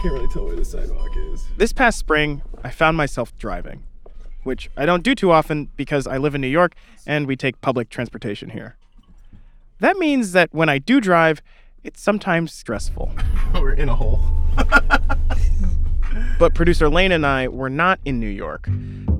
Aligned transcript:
Can't 0.00 0.14
really 0.14 0.28
tell 0.28 0.44
where 0.44 0.56
the 0.56 0.64
sidewalk 0.64 1.16
is. 1.16 1.46
This 1.56 1.72
past 1.72 1.98
spring, 1.98 2.42
I 2.62 2.70
found 2.70 2.96
myself 2.96 3.36
driving, 3.38 3.82
which 4.44 4.70
I 4.76 4.86
don't 4.86 5.02
do 5.02 5.14
too 5.14 5.32
often 5.32 5.70
because 5.76 6.06
I 6.06 6.18
live 6.18 6.34
in 6.34 6.40
New 6.40 6.46
York 6.48 6.74
and 7.06 7.26
we 7.26 7.36
take 7.36 7.60
public 7.60 7.88
transportation 7.88 8.50
here. 8.50 8.76
That 9.80 9.96
means 9.96 10.32
that 10.32 10.52
when 10.52 10.68
I 10.68 10.78
do 10.78 11.00
drive, 11.00 11.42
it's 11.82 12.00
sometimes 12.00 12.52
stressful. 12.52 13.10
We're 13.54 13.72
in 13.72 13.88
a 13.88 13.94
hole. 13.96 14.22
But 16.38 16.54
producer 16.54 16.88
Lane 16.90 17.12
and 17.12 17.24
I 17.24 17.48
were 17.48 17.70
not 17.70 17.98
in 18.04 18.20
New 18.20 18.28
York. 18.28 18.68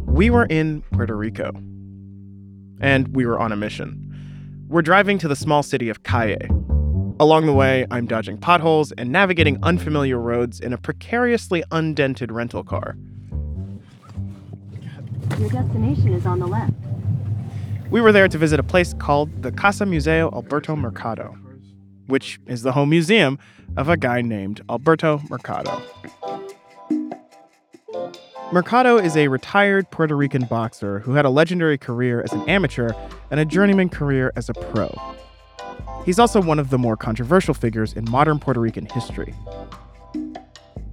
We 0.06 0.28
were 0.28 0.44
in 0.46 0.82
Puerto 0.92 1.16
Rico. 1.16 1.50
And 2.78 3.08
we 3.16 3.24
were 3.24 3.38
on 3.38 3.52
a 3.52 3.56
mission. 3.56 4.64
We're 4.68 4.82
driving 4.82 5.18
to 5.18 5.28
the 5.28 5.36
small 5.36 5.62
city 5.62 5.88
of 5.88 6.02
Cayey. 6.02 6.36
Along 7.18 7.46
the 7.46 7.52
way, 7.54 7.86
I'm 7.90 8.04
dodging 8.04 8.36
potholes 8.36 8.92
and 8.92 9.10
navigating 9.10 9.58
unfamiliar 9.62 10.18
roads 10.18 10.60
in 10.60 10.74
a 10.74 10.76
precariously 10.76 11.64
undented 11.70 12.30
rental 12.30 12.62
car. 12.62 12.94
Your 15.38 15.48
destination 15.48 16.12
is 16.12 16.26
on 16.26 16.40
the 16.40 16.46
left. 16.46 16.74
We 17.90 18.02
were 18.02 18.12
there 18.12 18.28
to 18.28 18.36
visit 18.36 18.60
a 18.60 18.62
place 18.62 18.92
called 18.92 19.42
the 19.42 19.50
Casa 19.50 19.86
Museo 19.86 20.30
Alberto 20.34 20.76
Mercado, 20.76 21.34
which 22.06 22.38
is 22.46 22.60
the 22.62 22.72
home 22.72 22.90
museum 22.90 23.38
of 23.78 23.88
a 23.88 23.96
guy 23.96 24.20
named 24.20 24.60
Alberto 24.68 25.22
Mercado. 25.30 25.82
Mercado 28.52 28.98
is 28.98 29.16
a 29.16 29.28
retired 29.28 29.90
Puerto 29.90 30.14
Rican 30.14 30.44
boxer 30.44 31.00
who 31.00 31.14
had 31.14 31.24
a 31.24 31.30
legendary 31.30 31.78
career 31.78 32.20
as 32.22 32.32
an 32.34 32.46
amateur 32.46 32.90
and 33.30 33.40
a 33.40 33.44
journeyman 33.46 33.88
career 33.88 34.32
as 34.36 34.50
a 34.50 34.54
pro. 34.54 34.94
He's 36.06 36.20
also 36.20 36.40
one 36.40 36.60
of 36.60 36.70
the 36.70 36.78
more 36.78 36.96
controversial 36.96 37.52
figures 37.52 37.92
in 37.92 38.08
modern 38.08 38.38
Puerto 38.38 38.60
Rican 38.60 38.86
history. 38.86 39.34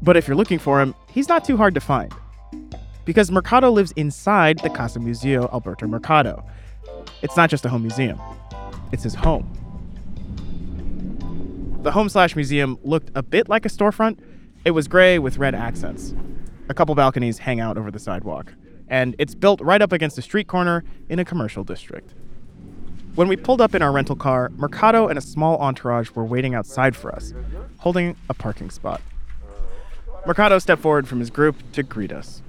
But 0.02 0.18
if 0.18 0.28
you're 0.28 0.36
looking 0.36 0.58
for 0.58 0.82
him, 0.82 0.96
he's 1.08 1.30
not 1.30 1.46
too 1.46 1.56
hard 1.56 1.76
to 1.76 1.80
find. 1.80 2.12
Because 3.06 3.30
Mercado 3.30 3.70
lives 3.70 3.92
inside 3.92 4.58
the 4.60 4.72
Casa 4.72 5.00
Museo 5.00 5.48
Alberto 5.54 5.86
Mercado. 5.86 6.44
It's 7.22 7.38
not 7.38 7.52
just 7.52 7.64
a 7.64 7.70
home 7.70 7.84
museum, 7.84 8.20
it's 8.92 9.04
his 9.04 9.14
home. 9.14 9.48
The 11.84 11.92
home 11.92 12.10
slash 12.10 12.36
museum 12.36 12.80
looked 12.82 13.12
a 13.14 13.22
bit 13.22 13.48
like 13.48 13.68
a 13.68 13.70
storefront. 13.70 14.18
It 14.66 14.72
was 14.72 14.88
gray 14.88 15.20
with 15.20 15.38
red 15.38 15.54
accents. 15.54 16.16
A 16.70 16.74
couple 16.74 16.96
balconies 16.96 17.38
hang 17.38 17.60
out 17.60 17.78
over 17.78 17.92
the 17.92 18.00
sidewalk, 18.00 18.52
and 18.88 19.16
it's 19.20 19.36
built 19.36 19.62
right 19.62 19.82
up 19.82 19.92
against 19.92 20.18
a 20.18 20.24
street 20.24 20.48
corner 20.48 20.84
in 21.08 21.20
a 21.20 21.26
commercial 21.26 21.64
district. 21.64 22.16
When 23.16 23.28
we 23.28 23.36
pulled 23.36 23.62
up 23.62 23.76
in 23.76 23.84
our 23.84 23.92
rental 23.92 24.16
car, 24.16 24.52
Mercado 24.58 25.08
and 25.08 25.20
a 25.20 25.22
small 25.22 25.58
entourage 25.60 26.10
were 26.12 26.26
waiting 26.26 26.56
outside 26.56 26.96
for 26.96 27.14
us, 27.14 27.32
holding 27.78 28.16
a 28.28 28.34
parking 28.34 28.72
spot. 28.72 29.02
Mercado 30.26 30.58
stepped 30.58 30.82
forward 30.82 31.08
from 31.08 31.20
his 31.20 31.30
group 31.30 31.56
to 31.74 31.84
greet 31.84 32.12
us. 32.12 32.42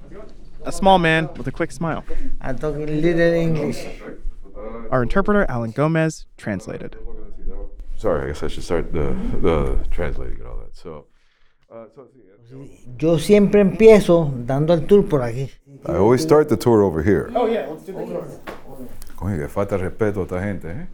A 0.63 0.71
small 0.71 0.97
man 0.97 1.29
with 1.37 1.47
a 1.47 1.51
quick 1.51 1.71
smile. 1.71 2.03
I'm 2.41 2.57
talking 2.57 2.87
little 3.01 3.19
English. 3.19 3.85
Our 4.89 5.03
interpreter, 5.03 5.45
Alan 5.49 5.69
Gomez, 5.69 6.25
translated. 6.37 6.95
Sorry, 7.97 8.23
I 8.23 8.27
guess 8.27 8.41
I 8.41 8.47
should 8.47 8.63
start 8.63 8.91
the 8.91 9.15
the 9.41 9.85
translating 9.91 10.39
and 10.39 10.47
all 10.47 10.57
that. 10.57 10.75
So, 10.75 11.05
uh, 11.71 11.85
so 11.93 12.07
Yo 12.99 13.17
siempre 13.17 13.61
empiezo 13.61 14.31
dando 14.45 14.73
el 14.73 14.85
tour 14.85 15.03
por 15.03 15.21
aquí. 15.21 15.51
I 15.85 15.95
always 15.95 16.21
start 16.21 16.49
the 16.49 16.57
tour 16.57 16.83
over 16.83 17.03
here. 17.03 17.31
Oh, 17.35 17.47
yeah, 17.47 17.67
let's 17.67 17.83
do 17.83 17.93
the 17.93 18.05
tour. 18.05 18.27
Coño, 19.15 19.37
que 19.37 19.47
falta 19.47 19.77
de 19.77 19.83
respeto 19.85 20.21
a 20.21 20.23
esta 20.23 20.43
gente, 20.43 20.69
¿eh? 20.71 20.87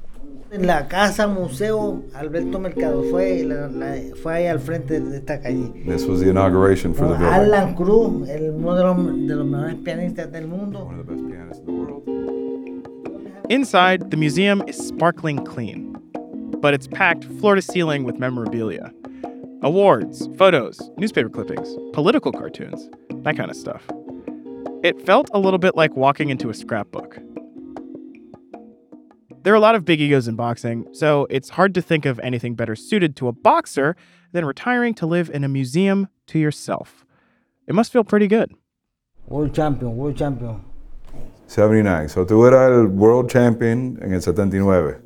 En 0.52 0.68
la 0.68 0.88
casa 0.90 1.28
museo 1.28 2.04
Alberto 2.14 2.60
Mercado 2.60 3.04
fue, 3.10 3.42
la- 3.46 3.68
la- 3.70 3.96
fue 4.22 4.34
ahí 4.34 4.48
al 4.48 4.60
frente 4.60 5.00
de 5.00 5.18
esta 5.18 5.40
calle. 5.40 5.72
This 5.88 6.06
was 6.06 6.20
the 6.20 6.30
inauguration 6.30 6.94
for 6.94 7.08
the 7.08 7.14
building. 7.14 7.34
Alan 7.34 7.74
Cruz, 7.74 8.28
el, 8.30 8.52
uno 8.52 8.76
de 8.76 8.84
los, 8.84 9.28
de 9.28 9.36
los 9.36 9.46
mejores 9.48 9.76
pianistas 9.76 10.30
del 10.32 10.48
mundo. 10.48 10.84
One 10.86 11.00
of 11.00 11.08
the 11.08 11.14
best 11.14 11.26
pianists 11.30 11.60
in 11.60 11.66
the 11.66 11.72
world. 11.72 12.04
Inside, 13.50 14.12
the 14.12 14.18
museum 14.18 14.62
is 14.68 14.78
sparkling 14.78 15.44
clean, 15.46 15.96
but 16.62 16.74
it's 16.74 16.88
packed 16.88 17.24
floor 17.40 17.56
to 17.56 17.62
ceiling 17.62 18.04
with 18.04 18.18
memorabilia 18.20 18.92
awards, 19.64 20.28
photos, 20.38 20.80
newspaper 20.98 21.30
clippings, 21.30 21.70
political 21.94 22.32
cartoons, 22.32 22.90
that 23.24 23.38
kind 23.38 23.50
of 23.52 23.56
stuff. 23.56 23.84
It 24.84 25.00
felt 25.06 25.30
a 25.34 25.40
little 25.40 25.60
bit 25.60 25.76
like 25.76 25.96
walking 25.96 26.30
into 26.30 26.50
a 26.50 26.54
scrapbook. 26.54 27.20
There 29.44 29.54
are 29.54 29.56
a 29.56 29.60
lot 29.60 29.74
of 29.74 29.86
big 29.86 30.00
egos 30.00 30.28
in 30.28 30.36
boxing, 30.36 30.86
so 30.94 31.26
it's 31.32 31.50
hard 31.50 31.74
to 31.74 31.82
think 31.82 32.06
of 32.06 32.20
anything 32.20 32.54
better 32.54 32.76
suited 32.76 33.16
to 33.16 33.28
a 33.28 33.32
boxer 33.32 33.96
than 34.34 34.46
retiring 34.46 34.94
to 34.96 35.08
live 35.08 35.32
in 35.34 35.44
a 35.44 35.48
museum 35.48 36.10
to 36.28 36.38
yourself. 36.38 37.06
It 37.68 37.74
must 37.74 37.92
feel 37.92 38.04
pretty 38.04 38.28
good. 38.28 38.54
World 39.26 39.56
champion, 39.56 39.98
world 39.98 40.16
champion. 40.16 40.62
79. 41.48 42.10
So 42.10 42.24
tú 42.26 42.46
eras 42.46 42.72
el 42.72 42.88
world 42.88 43.30
champion 43.30 43.98
en 44.02 44.14
el 44.14 44.22
79. 44.22 45.02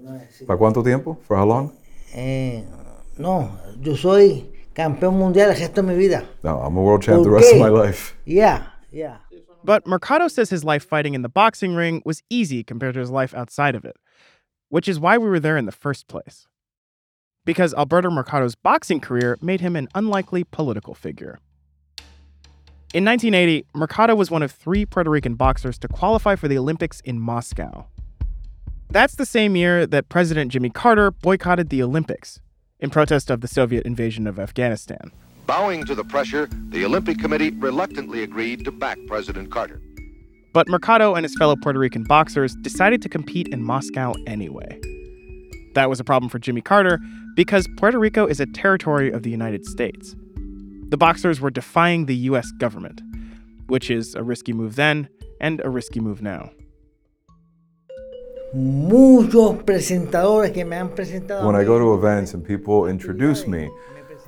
¿Para 0.45 0.59
cuánto 0.59 0.83
tiempo? 0.83 1.17
For 1.25 1.37
how 1.37 1.45
long? 1.45 1.71
Eh, 2.13 2.61
no, 3.17 3.49
yo 3.79 3.95
soy 3.95 4.51
campeón 4.73 5.17
mundial 5.17 5.49
el 5.49 5.55
resto 5.55 5.75
de 5.75 5.83
mi 5.83 5.95
vida. 5.95 6.25
No, 6.43 6.59
I'm 6.59 6.75
a 6.75 6.81
world 6.81 7.01
champ 7.01 7.23
the 7.23 7.29
rest 7.29 7.53
of 7.53 7.59
my 7.59 7.69
life. 7.69 8.15
Yeah, 8.25 8.63
yeah. 8.91 9.17
But 9.63 9.87
Mercado 9.87 10.27
says 10.27 10.49
his 10.49 10.63
life 10.63 10.85
fighting 10.85 11.15
in 11.15 11.23
the 11.23 11.29
boxing 11.29 11.73
ring 11.73 12.01
was 12.05 12.21
easy 12.29 12.63
compared 12.63 12.93
to 12.93 12.99
his 12.99 13.09
life 13.09 13.33
outside 13.33 13.73
of 13.73 13.83
it, 13.83 13.95
which 14.75 14.89
is 14.89 14.99
why 14.99 15.17
we 15.17 15.29
were 15.29 15.39
there 15.39 15.55
in 15.55 15.65
the 15.65 15.71
first 15.71 16.05
place. 16.09 16.49
Because 17.45 17.73
Alberto 17.75 18.09
Mercado's 18.09 18.55
boxing 18.55 18.99
career 18.99 19.37
made 19.41 19.61
him 19.61 19.73
an 19.77 19.87
unlikely 19.95 20.43
political 20.43 20.93
figure. 20.93 21.39
In 22.93 23.05
1980, 23.05 23.65
Mercado 23.73 24.15
was 24.15 24.29
one 24.29 24.43
of 24.43 24.51
three 24.51 24.85
Puerto 24.85 25.09
Rican 25.09 25.35
boxers 25.35 25.77
to 25.77 25.87
qualify 25.87 26.35
for 26.35 26.49
the 26.49 26.57
Olympics 26.57 26.99
in 27.05 27.21
Moscow. 27.21 27.85
That's 28.89 29.15
the 29.15 29.25
same 29.25 29.55
year 29.55 29.87
that 29.87 30.09
President 30.09 30.51
Jimmy 30.51 30.71
Carter 30.71 31.09
boycotted 31.09 31.69
the 31.69 31.81
Olympics 31.81 32.41
in 32.81 32.89
protest 32.89 33.29
of 33.29 33.39
the 33.39 33.47
Soviet 33.47 33.85
invasion 33.85 34.27
of 34.27 34.37
Afghanistan. 34.37 35.13
Bowing 35.45 35.85
to 35.85 35.95
the 35.95 36.03
pressure, 36.03 36.49
the 36.67 36.83
Olympic 36.83 37.17
Committee 37.19 37.51
reluctantly 37.51 38.23
agreed 38.23 38.65
to 38.65 38.73
back 38.73 38.99
President 39.07 39.49
Carter. 39.49 39.79
But 40.55 40.69
Mercado 40.69 41.15
and 41.15 41.25
his 41.25 41.35
fellow 41.35 41.57
Puerto 41.57 41.77
Rican 41.77 42.03
boxers 42.03 42.55
decided 42.55 43.01
to 43.01 43.09
compete 43.09 43.49
in 43.49 43.61
Moscow 43.61 44.13
anyway. 44.25 44.79
That 45.73 45.89
was 45.89 45.99
a 45.99 46.05
problem 46.05 46.29
for 46.29 46.39
Jimmy 46.39 46.61
Carter 46.61 46.97
because 47.35 47.67
Puerto 47.75 47.99
Rico 47.99 48.25
is 48.25 48.39
a 48.39 48.45
territory 48.45 49.11
of 49.11 49.23
the 49.23 49.29
United 49.29 49.65
States. 49.65 50.15
The 50.87 50.95
boxers 50.95 51.41
were 51.41 51.49
defying 51.49 52.05
the 52.05 52.15
US 52.29 52.49
government, 52.53 53.01
which 53.67 53.91
is 53.91 54.15
a 54.15 54.23
risky 54.23 54.53
move 54.53 54.77
then 54.77 55.09
and 55.41 55.59
a 55.65 55.69
risky 55.69 55.99
move 55.99 56.21
now. 56.21 56.51
Muchos 58.53 59.61
presentadores 59.63 60.53
que 60.53 60.63
me 60.63 60.77
han 60.77 60.87
presentado. 60.87 61.41
a 61.41 61.45
When 61.45 61.57
I 61.57 61.65
go 61.65 61.77
to 61.77 61.95
events 61.95 62.33
and 62.33 62.45
people 62.45 62.87
introduce 62.87 63.45
me, 63.45 63.69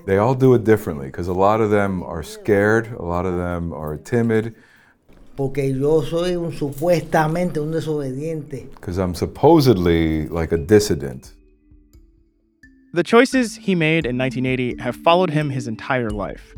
they 0.05 0.17
all 0.17 0.35
do 0.35 0.53
it 0.55 0.65
differently 0.65 1.05
because 1.05 1.29
a 1.29 1.33
lot 1.33 1.61
of 1.61 1.69
them 1.69 2.03
are 2.03 2.21
scared, 2.21 2.91
a 2.91 3.05
lot 3.05 3.25
of 3.25 3.37
them 3.37 3.71
are 3.71 3.95
timid, 3.95 4.55
Porque 5.37 5.71
yo 5.71 6.01
soy 6.01 6.35
un 6.35 6.51
supuestamente 6.51 7.59
un 7.59 7.71
desobediente. 7.71 8.67
because 8.73 8.97
I'm 8.97 9.13
supposedly 9.13 10.27
like 10.27 10.51
a 10.51 10.57
dissident. 10.57 11.31
The 12.93 13.03
choices 13.03 13.55
he 13.55 13.75
made 13.75 14.05
in 14.07 14.17
1980 14.17 14.81
have 14.81 14.95
followed 14.95 15.29
him 15.29 15.51
his 15.51 15.67
entire 15.67 16.09
life. 16.09 16.55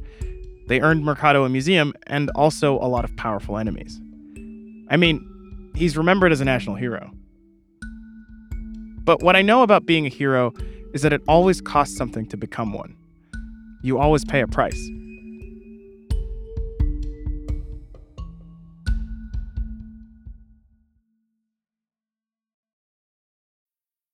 They 0.69 0.79
earned 0.79 1.03
Mercado 1.03 1.43
a 1.43 1.49
museum 1.49 1.93
and 2.07 2.29
also 2.35 2.75
a 2.79 2.87
lot 2.87 3.03
of 3.03 3.13
powerful 3.17 3.57
enemies. 3.57 3.99
I 4.89 4.95
mean, 4.95 5.19
he's 5.75 5.97
remembered 5.97 6.31
as 6.31 6.39
a 6.39 6.45
national 6.45 6.75
hero. 6.77 7.11
But 9.03 9.21
what 9.21 9.35
I 9.35 9.41
know 9.41 9.63
about 9.63 9.85
being 9.85 10.05
a 10.05 10.09
hero 10.09 10.53
is 10.93 11.01
that 11.01 11.11
it 11.11 11.21
always 11.27 11.59
costs 11.59 11.97
something 11.97 12.25
to 12.27 12.37
become 12.37 12.71
one. 12.71 12.95
You 13.81 13.97
always 13.99 14.23
pay 14.23 14.41
a 14.41 14.47
price. 14.47 14.79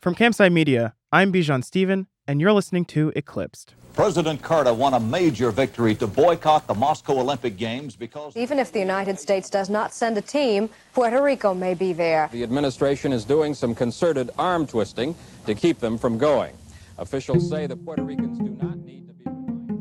From 0.00 0.14
Campside 0.14 0.50
Media, 0.50 0.94
I'm 1.12 1.30
Bijan 1.30 1.62
Stephen, 1.62 2.06
and 2.26 2.40
you're 2.40 2.54
listening 2.54 2.86
to 2.86 3.12
Eclipsed. 3.14 3.74
President 3.92 4.40
Carter 4.40 4.72
won 4.72 4.94
a 4.94 5.00
major 5.00 5.50
victory 5.50 5.94
to 5.96 6.06
boycott 6.06 6.66
the 6.66 6.72
Moscow 6.72 7.20
Olympic 7.20 7.58
Games 7.58 7.96
because 7.96 8.34
Even 8.34 8.58
if 8.58 8.72
the 8.72 8.78
United 8.78 9.20
States 9.20 9.50
does 9.50 9.68
not 9.68 9.92
send 9.92 10.16
a 10.16 10.22
team, 10.22 10.70
Puerto 10.94 11.22
Rico 11.22 11.52
may 11.52 11.74
be 11.74 11.92
there. 11.92 12.30
The 12.32 12.42
administration 12.42 13.12
is 13.12 13.26
doing 13.26 13.52
some 13.52 13.74
concerted 13.74 14.30
arm 14.38 14.66
twisting 14.66 15.14
to 15.44 15.54
keep 15.54 15.80
them 15.80 15.98
from 15.98 16.16
going. 16.16 16.56
Officials 16.96 17.46
say 17.50 17.66
the 17.66 17.76
Puerto 17.76 18.02
Ricans 18.02 18.38
do 18.38 18.48
not 18.48 18.78
need 18.78 19.06
to 19.06 19.12
be. 19.12 19.26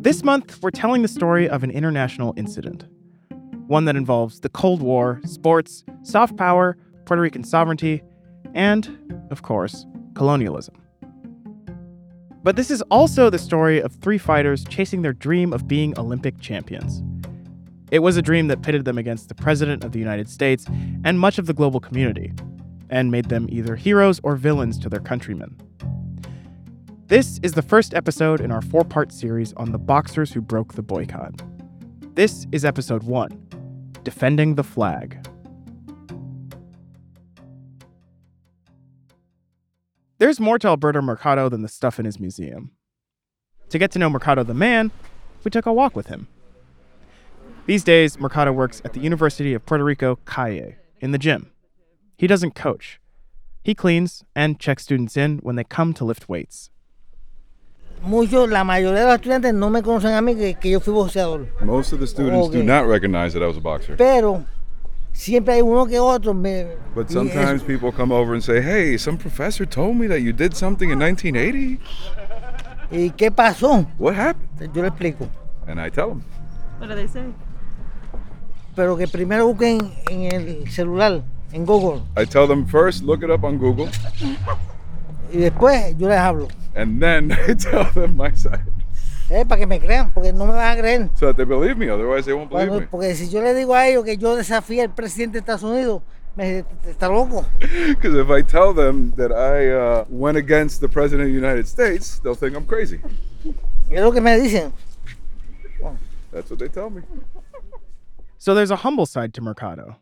This 0.01 0.21
month, 0.21 0.61
we're 0.61 0.71
telling 0.71 1.01
the 1.01 1.07
story 1.07 1.47
of 1.47 1.63
an 1.63 1.71
international 1.71 2.33
incident, 2.35 2.83
one 3.67 3.85
that 3.85 3.95
involves 3.95 4.41
the 4.41 4.49
Cold 4.49 4.81
War, 4.81 5.21
sports, 5.23 5.85
soft 6.03 6.35
power, 6.35 6.75
Puerto 7.05 7.21
Rican 7.21 7.45
sovereignty, 7.45 8.01
and, 8.53 9.27
of 9.29 9.43
course, 9.43 9.85
colonialism. 10.19 10.75
But 12.43 12.57
this 12.57 12.69
is 12.69 12.81
also 12.91 13.29
the 13.29 13.39
story 13.39 13.81
of 13.81 13.93
three 13.93 14.17
fighters 14.17 14.65
chasing 14.65 15.01
their 15.01 15.13
dream 15.13 15.53
of 15.53 15.65
being 15.65 15.97
Olympic 15.97 16.41
champions. 16.41 17.01
It 17.89 17.99
was 17.99 18.17
a 18.17 18.21
dream 18.21 18.49
that 18.49 18.61
pitted 18.61 18.83
them 18.83 18.97
against 18.97 19.29
the 19.29 19.35
President 19.35 19.85
of 19.85 19.93
the 19.93 19.99
United 19.99 20.27
States 20.27 20.65
and 21.05 21.17
much 21.17 21.37
of 21.39 21.45
the 21.45 21.53
global 21.53 21.79
community, 21.79 22.33
and 22.89 23.09
made 23.09 23.29
them 23.29 23.47
either 23.49 23.77
heroes 23.77 24.19
or 24.21 24.35
villains 24.35 24.77
to 24.79 24.89
their 24.89 24.99
countrymen. 24.99 25.55
This 27.07 27.39
is 27.41 27.53
the 27.53 27.61
first 27.61 27.93
episode 27.93 28.41
in 28.41 28.51
our 28.51 28.61
four 28.61 28.83
part 28.83 29.13
series 29.13 29.53
on 29.53 29.71
the 29.71 29.79
boxers 29.79 30.33
who 30.33 30.41
broke 30.41 30.73
the 30.73 30.81
boycott. 30.81 31.41
This 32.15 32.45
is 32.51 32.65
episode 32.65 33.03
one 33.03 33.31
Defending 34.03 34.55
the 34.55 34.65
Flag. 34.65 35.25
There's 40.19 40.37
more 40.37 40.59
to 40.59 40.67
Alberto 40.67 41.01
Mercado 41.01 41.47
than 41.47 41.61
the 41.61 41.69
stuff 41.69 41.97
in 41.97 42.03
his 42.03 42.19
museum. 42.19 42.71
To 43.69 43.77
get 43.79 43.89
to 43.91 43.99
know 43.99 44.09
Mercado 44.09 44.43
the 44.43 44.53
man, 44.53 44.91
we 45.45 45.49
took 45.49 45.65
a 45.65 45.71
walk 45.71 45.95
with 45.95 46.07
him. 46.07 46.27
These 47.67 47.85
days, 47.85 48.19
Mercado 48.19 48.51
works 48.51 48.81
at 48.83 48.91
the 48.91 48.99
University 48.99 49.53
of 49.53 49.65
Puerto 49.65 49.85
Rico, 49.85 50.17
Cayey, 50.25 50.75
in 50.99 51.11
the 51.13 51.17
gym. 51.17 51.51
He 52.17 52.27
doesn't 52.27 52.53
coach. 52.53 52.99
He 53.63 53.73
cleans 53.73 54.25
and 54.35 54.59
checks 54.59 54.83
students 54.83 55.15
in 55.15 55.37
when 55.37 55.55
they 55.55 55.63
come 55.63 55.93
to 55.93 56.03
lift 56.03 56.27
weights. 56.27 56.69
Muchos, 58.01 58.49
la 58.49 58.65
mayoría 58.65 58.99
de 58.99 59.05
los 59.05 59.19
estudiantes 59.19 59.53
no 59.53 59.69
me 59.69 59.81
conocen 59.81 60.17
a 60.17 60.21
mí 60.21 60.35
que, 60.37 60.53
que 60.55 60.71
yo 60.71 60.81
fui 60.81 60.93
boxeador. 60.93 61.47
Most 61.61 61.93
of 61.93 62.01
the 62.01 62.07
students 62.07 62.49
do 62.49 62.61
not 62.61 62.85
recognize 62.87 63.31
that 63.33 63.41
I 63.41 63.47
was 63.47 63.55
a 63.55 63.61
boxer. 63.61 63.95
Pero 63.95 64.45
siempre 65.13 65.55
hay 65.55 65.61
uno 65.61 65.85
que 65.85 65.99
otro. 65.99 66.33
Me, 66.33 66.67
But 66.95 67.09
sometimes 67.09 67.63
people 67.67 67.91
come 67.91 68.11
over 68.11 68.33
and 68.33 68.43
say, 68.43 68.61
hey, 68.61 68.97
some 68.97 69.17
professor 69.17 69.65
told 69.65 69.95
me 69.97 70.07
that 70.07 70.21
you 70.21 70.33
did 70.33 70.55
something 70.55 70.89
in 70.89 70.99
1980. 70.99 71.79
¿Y 72.91 73.11
qué 73.11 73.31
pasó? 73.31 73.85
What 73.97 74.15
happened? 74.15 74.73
Yo 74.73 74.81
le 74.81 74.87
explico. 74.89 75.27
And 75.67 75.79
I 75.79 75.89
tell 75.89 76.09
them. 76.09 76.23
What 76.79 76.89
do 76.89 76.95
they 76.95 77.07
say? 77.07 77.23
Pero 78.75 78.95
que 78.97 79.07
primero 79.07 79.45
busquen 79.47 79.91
en 80.09 80.23
el 80.31 80.69
celular, 80.71 81.21
en 81.51 81.65
Google. 81.65 82.01
I 82.17 82.25
tell 82.25 82.47
them 82.47 82.65
first, 82.65 83.03
look 83.03 83.21
it 83.23 83.29
up 83.29 83.43
on 83.43 83.57
Google, 83.57 83.89
Y 85.31 85.37
después 85.37 85.95
yo 85.97 86.07
les 86.07 86.17
hablo. 86.17 86.47
and 86.75 87.01
then 87.01 87.31
I 87.47 87.53
tell 87.55 87.83
them 87.93 88.15
my 88.15 88.31
side. 88.33 88.61
Eh, 89.29 89.45
para 89.45 89.59
que 89.59 89.67
me 89.67 89.79
crean, 89.79 90.11
porque 90.11 90.33
no 90.33 90.45
me 90.45 90.53
van 90.53 90.77
a 90.77 90.81
creer. 90.81 91.09
So 91.15 91.27
that 91.27 91.35
they 91.37 91.45
believe 91.45 91.77
me, 91.77 91.87
otherwise 91.89 92.25
they 92.25 92.33
won't 92.33 92.49
believe 92.49 92.69
Cuando- 92.69 92.81
me. 92.81 92.87
porque 92.87 93.13
si 93.15 93.29
yo 93.29 93.41
le 93.41 93.53
digo 93.53 93.75
a 93.75 93.87
ellos 93.87 94.03
que 94.03 94.17
yo 94.17 94.35
desafié 94.35 94.81
al 94.81 94.93
presidente 94.95 95.33
de 95.33 95.39
Estados 95.39 95.63
Unidos, 95.63 96.01
me 96.35 96.63
está 96.87 97.07
loco. 97.09 97.45
Because 97.59 98.15
if 98.15 98.29
I 98.31 98.41
tell 98.41 98.73
them 98.73 99.13
that 99.17 99.31
I 99.31 99.69
uh, 99.69 100.05
went 100.09 100.37
against 100.37 100.81
the 100.81 100.89
president 100.89 101.27
of 101.27 101.27
the 101.27 101.33
United 101.39 101.67
States, 101.67 102.19
they'll 102.23 102.33
think 102.33 102.55
I'm 102.55 102.65
crazy. 102.65 102.99
Es 103.91 104.01
lo 104.01 104.11
que 104.11 104.21
me 104.21 104.31
dicen. 104.39 104.73
That's 106.31 106.49
what 106.49 106.59
they 106.59 106.67
tell 106.67 106.89
me. 106.89 107.01
So 108.37 108.53
there's 108.53 108.71
a 108.71 108.77
humble 108.77 109.05
side 109.05 109.33
to 109.35 109.41
Mercado. 109.41 109.97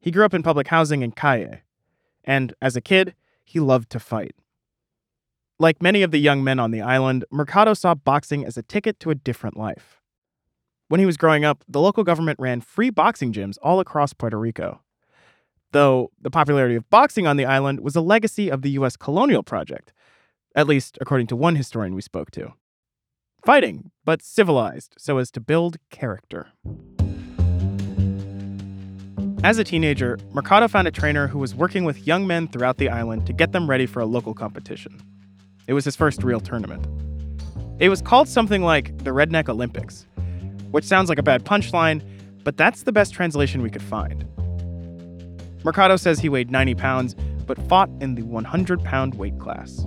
He 0.00 0.10
grew 0.10 0.24
up 0.24 0.34
in 0.34 0.42
public 0.42 0.68
housing 0.68 1.02
in 1.02 1.12
Cayey, 1.12 1.60
and 2.24 2.54
as 2.62 2.76
a 2.76 2.80
kid, 2.80 3.14
he 3.44 3.60
loved 3.60 3.90
to 3.90 4.00
fight. 4.00 4.34
Like 5.60 5.82
many 5.82 6.00
of 6.00 6.10
the 6.10 6.18
young 6.18 6.42
men 6.42 6.58
on 6.58 6.70
the 6.70 6.80
island, 6.80 7.26
Mercado 7.30 7.74
saw 7.74 7.94
boxing 7.94 8.46
as 8.46 8.56
a 8.56 8.62
ticket 8.62 8.98
to 9.00 9.10
a 9.10 9.14
different 9.14 9.58
life. 9.58 10.00
When 10.88 11.00
he 11.00 11.04
was 11.04 11.18
growing 11.18 11.44
up, 11.44 11.62
the 11.68 11.82
local 11.82 12.02
government 12.02 12.40
ran 12.40 12.62
free 12.62 12.88
boxing 12.88 13.30
gyms 13.30 13.58
all 13.62 13.78
across 13.78 14.14
Puerto 14.14 14.38
Rico. 14.38 14.80
Though 15.72 16.12
the 16.18 16.30
popularity 16.30 16.76
of 16.76 16.88
boxing 16.88 17.26
on 17.26 17.36
the 17.36 17.44
island 17.44 17.80
was 17.80 17.94
a 17.94 18.00
legacy 18.00 18.48
of 18.48 18.62
the 18.62 18.70
US 18.70 18.96
colonial 18.96 19.42
project, 19.42 19.92
at 20.56 20.66
least 20.66 20.96
according 20.98 21.26
to 21.26 21.36
one 21.36 21.56
historian 21.56 21.94
we 21.94 22.00
spoke 22.00 22.30
to. 22.30 22.54
Fighting, 23.44 23.90
but 24.02 24.22
civilized 24.22 24.94
so 24.96 25.18
as 25.18 25.30
to 25.32 25.40
build 25.40 25.76
character. 25.90 26.48
As 29.44 29.58
a 29.58 29.64
teenager, 29.64 30.18
Mercado 30.32 30.68
found 30.68 30.88
a 30.88 30.90
trainer 30.90 31.28
who 31.28 31.38
was 31.38 31.54
working 31.54 31.84
with 31.84 32.06
young 32.06 32.26
men 32.26 32.48
throughout 32.48 32.78
the 32.78 32.88
island 32.88 33.26
to 33.26 33.34
get 33.34 33.52
them 33.52 33.68
ready 33.68 33.84
for 33.84 34.00
a 34.00 34.06
local 34.06 34.32
competition. 34.32 35.02
It 35.70 35.72
was 35.72 35.84
his 35.84 35.94
first 35.94 36.24
real 36.24 36.40
tournament. 36.40 36.84
It 37.78 37.90
was 37.90 38.02
called 38.02 38.26
something 38.26 38.60
like 38.60 39.04
the 39.04 39.10
Redneck 39.10 39.48
Olympics, 39.48 40.04
which 40.72 40.84
sounds 40.84 41.08
like 41.08 41.16
a 41.16 41.22
bad 41.22 41.44
punchline, 41.44 42.02
but 42.42 42.56
that's 42.56 42.82
the 42.82 42.90
best 42.90 43.14
translation 43.14 43.62
we 43.62 43.70
could 43.70 43.80
find. 43.80 44.26
Mercado 45.62 45.96
says 45.96 46.18
he 46.18 46.28
weighed 46.28 46.50
90 46.50 46.74
pounds, 46.74 47.14
but 47.46 47.56
fought 47.68 47.88
in 48.00 48.16
the 48.16 48.22
100 48.22 48.82
pound 48.82 49.14
weight 49.14 49.38
class. 49.38 49.86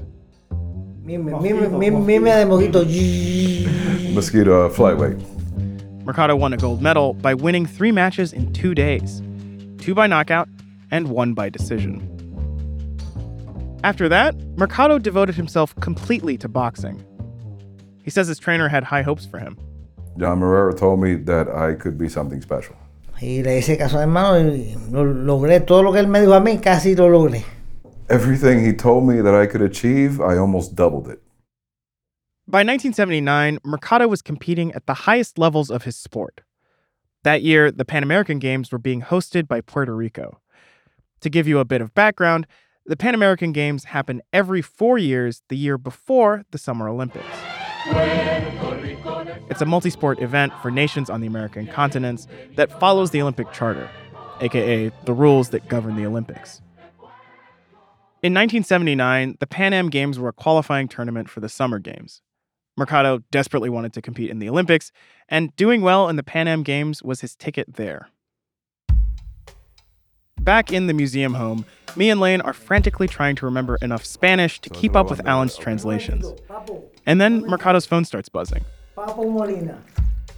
Mime, 1.02 1.30
mime, 1.30 1.78
mime, 1.78 2.06
mime 2.06 2.24
de 2.24 2.46
mojito. 2.46 4.14
Mosquito 4.14 4.66
uh, 4.66 4.70
flyweight. 4.70 5.22
Mercado 6.06 6.38
won 6.38 6.54
a 6.54 6.58
gold 6.58 6.82
medal 6.82 7.14
by 7.14 7.34
winning 7.34 7.66
three 7.66 7.92
matches 7.92 8.32
in 8.32 8.54
two 8.54 8.74
days 8.74 9.22
two 9.80 9.94
by 9.94 10.08
knockout 10.08 10.48
and 10.92 11.10
one 11.10 11.34
by 11.34 11.50
decision. 11.50 12.13
After 13.84 14.08
that, 14.08 14.34
Mercado 14.58 14.98
devoted 14.98 15.36
himself 15.36 15.76
completely 15.82 16.38
to 16.38 16.48
boxing. 16.48 17.04
He 18.04 18.10
says 18.10 18.28
his 18.28 18.40
trainer 18.40 18.70
had 18.70 18.86
high 18.86 19.02
hopes 19.02 19.26
for 19.26 19.40
him. 19.40 19.58
John 20.18 20.40
Marrero 20.40 20.78
told 20.78 21.02
me 21.02 21.16
that 21.16 21.50
I 21.50 21.74
could 21.74 21.98
be 21.98 22.08
something 22.08 22.42
special. 22.42 22.76
Y 23.22 23.42
le 23.44 23.60
hice 23.60 23.78
caso 23.78 24.00
hermano 24.00 24.50
y 24.50 24.76
lo 24.90 25.04
logré. 25.04 25.66
Todo 25.66 25.82
lo 25.84 25.92
que 25.92 26.00
él 26.00 26.08
me 26.08 26.20
dijo 26.20 26.34
a 26.34 26.42
mí, 26.42 26.62
casi 26.62 26.96
lo 26.96 27.10
logré. 27.10 27.44
Everything 28.10 28.64
he 28.64 28.74
told 28.74 29.06
me 29.06 29.22
that 29.22 29.34
I 29.36 29.48
could 29.48 29.62
achieve, 29.62 30.22
I 30.22 30.38
almost 30.38 30.76
doubled 30.76 31.08
it. 31.10 31.22
By 32.48 32.60
1979, 32.60 33.60
Mercado 33.64 34.08
was 34.08 34.22
competing 34.22 34.74
at 34.74 34.86
the 34.86 35.06
highest 35.06 35.38
levels 35.38 35.70
of 35.70 35.84
his 35.84 35.96
sport. 35.96 36.42
That 37.24 37.42
year, 37.42 37.72
the 37.72 37.86
Pan 37.86 38.04
American 38.04 38.40
Games 38.40 38.72
were 38.72 38.78
being 38.78 39.02
hosted 39.02 39.48
by 39.48 39.62
Puerto 39.62 39.96
Rico. 39.96 40.40
To 41.22 41.30
give 41.30 41.48
you 41.48 41.60
a 41.60 41.66
bit 41.66 41.82
of 41.82 41.94
background, 41.94 42.46
the 42.86 42.98
Pan 42.98 43.16
American 43.16 43.52
Games 43.52 43.86
happen 43.86 44.22
every 44.32 44.62
four 44.62 44.98
years, 44.98 45.42
the 45.50 45.56
year 45.56 45.78
before 45.78 46.44
the 46.52 46.58
Summer 46.58 46.90
Olympics. 46.90 47.26
It's 49.50 49.62
a 49.62 49.66
multi 49.66 49.90
sport 49.90 50.20
event 50.22 50.54
for 50.62 50.72
nations 50.72 51.10
on 51.10 51.22
the 51.22 51.28
American 51.28 51.68
continents 51.68 52.28
that 52.56 52.78
follows 52.80 53.12
the 53.12 53.22
Olympic 53.22 53.52
Charter, 53.52 53.90
aka 54.42 54.92
the 55.06 55.14
rules 55.14 55.50
that 55.50 55.68
govern 55.68 55.96
the 55.96 56.06
Olympics. 56.06 56.62
In 58.22 58.34
1979, 58.34 59.38
the 59.40 59.48
Pan 59.48 59.74
Am 59.74 59.90
Games 59.90 60.18
were 60.18 60.30
a 60.30 60.34
qualifying 60.34 60.88
tournament 60.88 61.30
for 61.30 61.42
the 61.42 61.50
Summer 61.50 61.80
Games. 61.80 62.22
Mercado 62.78 63.20
desperately 63.32 63.70
wanted 63.70 63.94
to 63.94 64.02
compete 64.02 64.32
in 64.32 64.40
the 64.40 64.50
Olympics, 64.50 64.92
and 65.30 65.56
doing 65.56 65.82
well 65.82 66.10
in 66.10 66.16
the 66.16 66.24
Pan 66.24 66.48
Am 66.48 66.64
Games 66.64 67.04
was 67.04 67.22
his 67.22 67.36
ticket 67.36 67.76
there. 67.76 68.10
Back 70.44 70.74
in 70.74 70.88
the 70.88 70.94
museum 70.94 71.36
home, 71.36 71.66
me 71.96 72.10
and 72.10 72.20
Lane 72.20 72.42
are 72.42 72.52
frantically 72.52 73.08
trying 73.08 73.38
to 73.38 73.46
remember 73.46 73.78
enough 73.82 74.04
Spanish 74.04 74.60
to 74.60 74.70
keep 74.70 74.94
up 74.94 75.10
with 75.10 75.26
Alan's 75.26 75.56
translations. 75.56 76.34
And 77.06 77.22
then 77.22 77.44
Mercado's 77.44 77.86
phone 77.86 78.04
starts 78.04 78.28
buzzing. 78.28 78.66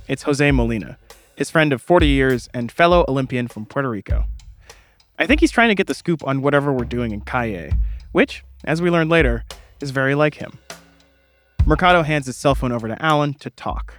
It's 0.08 0.22
Jose 0.22 0.52
Molina, 0.52 1.00
his 1.36 1.50
friend 1.50 1.74
of 1.74 1.82
40 1.82 2.06
years 2.08 2.48
and 2.54 2.72
fellow 2.72 3.04
Olympian 3.08 3.48
from 3.48 3.66
Puerto 3.66 3.90
Rico. 3.90 4.26
I 5.18 5.26
think 5.26 5.40
he's 5.40 5.50
trying 5.50 5.70
to 5.70 5.76
get 5.76 5.88
the 5.88 5.96
scoop 5.96 6.24
on 6.28 6.44
whatever 6.44 6.72
we're 6.72 6.86
doing 6.86 7.12
in 7.12 7.22
Cayey, 7.22 7.72
which, 8.12 8.44
as 8.64 8.84
we 8.84 8.92
learned 8.92 9.10
later, 9.10 9.44
is 9.82 9.90
very 9.90 10.14
like 10.14 10.36
him. 10.36 10.60
Mercado 11.66 12.04
hands 12.04 12.28
his 12.28 12.38
cell 12.38 12.54
phone 12.54 12.72
over 12.72 12.88
to 12.88 13.02
Alan 13.04 13.34
to 13.36 13.50
talk. 13.50 13.96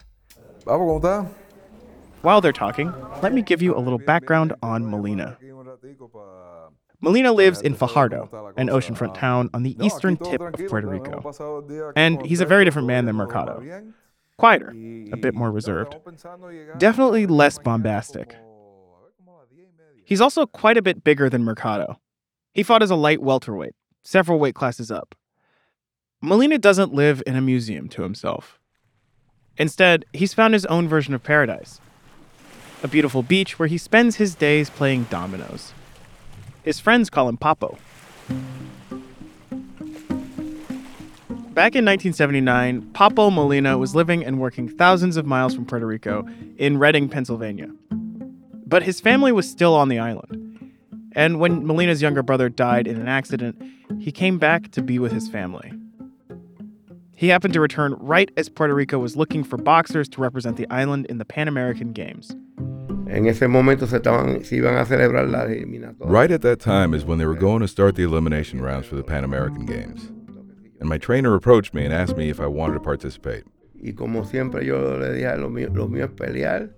While 2.23 2.41
they're 2.41 2.53
talking, 2.53 2.93
let 3.23 3.33
me 3.35 3.43
give 3.43 3.61
you 3.61 3.75
a 3.77 3.81
little 3.81 3.99
background 3.99 4.53
on 4.63 4.89
Molina. 4.89 5.37
Molina 7.01 7.33
lives 7.33 7.61
in 7.61 7.75
Fajardo, 7.75 8.53
an 8.57 8.69
oceanfront 8.69 9.15
town 9.15 9.51
on 9.53 9.63
the 9.63 9.77
eastern 9.85 10.17
tip 10.17 10.41
of 10.41 10.55
Puerto 10.69 10.89
Rico. 10.89 11.93
And 11.95 12.25
he's 12.25 12.41
a 12.41 12.47
very 12.47 12.65
different 12.65 12.89
man 12.89 13.05
than 13.07 13.17
Mercado. 13.17 13.63
Quieter, 14.39 14.71
a 15.13 15.17
bit 15.17 15.35
more 15.35 15.51
reserved, 15.51 15.97
definitely 16.79 17.27
less 17.27 17.59
bombastic. 17.59 18.37
He's 20.05 20.21
also 20.21 20.47
quite 20.47 20.77
a 20.77 20.83
bit 20.83 21.03
bigger 21.03 21.29
than 21.29 21.45
Mercado. 21.45 22.01
He 22.53 22.63
fought 22.63 22.83
as 22.83 22.91
a 22.91 22.97
light 22.97 23.21
welterweight, 23.21 23.75
several 24.03 24.39
weight 24.39 24.55
classes 24.55 24.91
up. 24.91 25.15
Molina 26.23 26.59
doesn't 26.59 26.95
live 26.95 27.23
in 27.27 27.37
a 27.37 27.41
museum 27.41 27.89
to 27.91 28.03
himself. 28.03 28.59
Instead, 29.59 30.05
he's 30.13 30.35
found 30.35 30.55
his 30.55 30.67
own 30.67 30.89
version 30.89 31.15
of 31.15 31.23
paradise 31.23 31.81
a 32.83 32.89
beautiful 32.89 33.23
beach 33.23 33.59
where 33.59 33.69
he 33.69 33.79
spends 33.79 34.17
his 34.17 34.35
days 34.35 34.71
playing 34.71 35.05
dominoes. 35.05 35.73
His 36.63 36.81
friends 36.81 37.11
call 37.11 37.29
him 37.29 37.37
Papo. 37.37 37.79
Back 41.57 41.75
in 41.75 41.87
1979, 41.87 42.91
Papo 42.93 43.33
Molina 43.33 43.79
was 43.79 43.95
living 43.95 44.23
and 44.23 44.39
working 44.39 44.69
thousands 44.69 45.17
of 45.17 45.25
miles 45.25 45.55
from 45.55 45.65
Puerto 45.65 45.87
Rico 45.87 46.29
in 46.59 46.77
Reading, 46.77 47.09
Pennsylvania. 47.09 47.71
But 48.67 48.83
his 48.83 49.01
family 49.01 49.33
was 49.33 49.49
still 49.49 49.75
on 49.75 49.89
the 49.89 49.99
island. 49.99 50.43
And 51.13 51.41
when 51.41 51.67
Molina's 51.67 52.03
younger 52.03 52.23
brother 52.23 52.51
died 52.51 52.87
in 52.87 53.01
an 53.01 53.09
accident, 53.09 53.63
he 53.99 54.13
came 54.13 54.39
back 54.39 54.71
to 54.73 54.83
be 54.83 54.99
with 54.99 55.13
his 55.13 55.29
family. 55.29 55.73
He 57.15 57.29
happened 57.29 57.55
to 57.55 57.61
return 57.61 57.95
right 58.01 58.31
as 58.37 58.51
Puerto 58.51 58.75
Rico 58.75 58.99
was 58.99 59.17
looking 59.17 59.43
for 59.43 59.57
boxers 59.57 60.11
to 60.11 60.21
represent 60.21 60.59
the 60.59 60.69
island 60.69 61.07
in 61.07 61.17
the 61.17 61.25
Pan 61.25 61.49
American 61.49 61.95
Games. 61.95 62.37
En 63.09 63.27
ese 63.27 63.47
momento 63.49 63.87
se, 63.87 63.97
estaban, 63.97 64.45
se 64.45 64.57
iban 64.57 64.77
a 64.77 64.85
celebrar 64.85 65.29
las 65.29 65.49
eliminatorias. 65.49 66.11
Right 66.11 66.31
at 66.31 66.43
that 66.43 66.59
time 66.61 66.93
is 66.93 67.05
when 67.05 67.19
they 67.19 67.27
were 67.27 67.39
going 67.39 67.61
to 67.61 67.69
start 67.69 67.95
the 67.95 68.03
elimination 68.03 68.61
rounds 68.61 68.87
for 68.87 68.97
the 68.97 69.05
Pan 69.05 69.25
American 69.25 69.65
Games. 69.65 70.11
And 70.81 70.89
my 70.89 70.99
trainer 70.99 71.35
approached 71.35 71.73
me 71.73 71.85
and 71.85 71.95
asked 71.95 72.17
me 72.17 72.29
if 72.29 72.41
I 72.41 72.47
wanted 72.47 72.75
to 72.75 72.81
participate. 72.81 73.45
Y 73.81 73.93
como 73.93 74.25
siempre 74.25 74.65
yo 74.65 74.99
le 74.99 75.13
dije, 75.13 75.39
lo 75.39 75.49
mío, 75.49 75.71
lo 75.73 75.89
mío 75.89 76.05
es 76.05 76.11
pelear. 76.11 76.71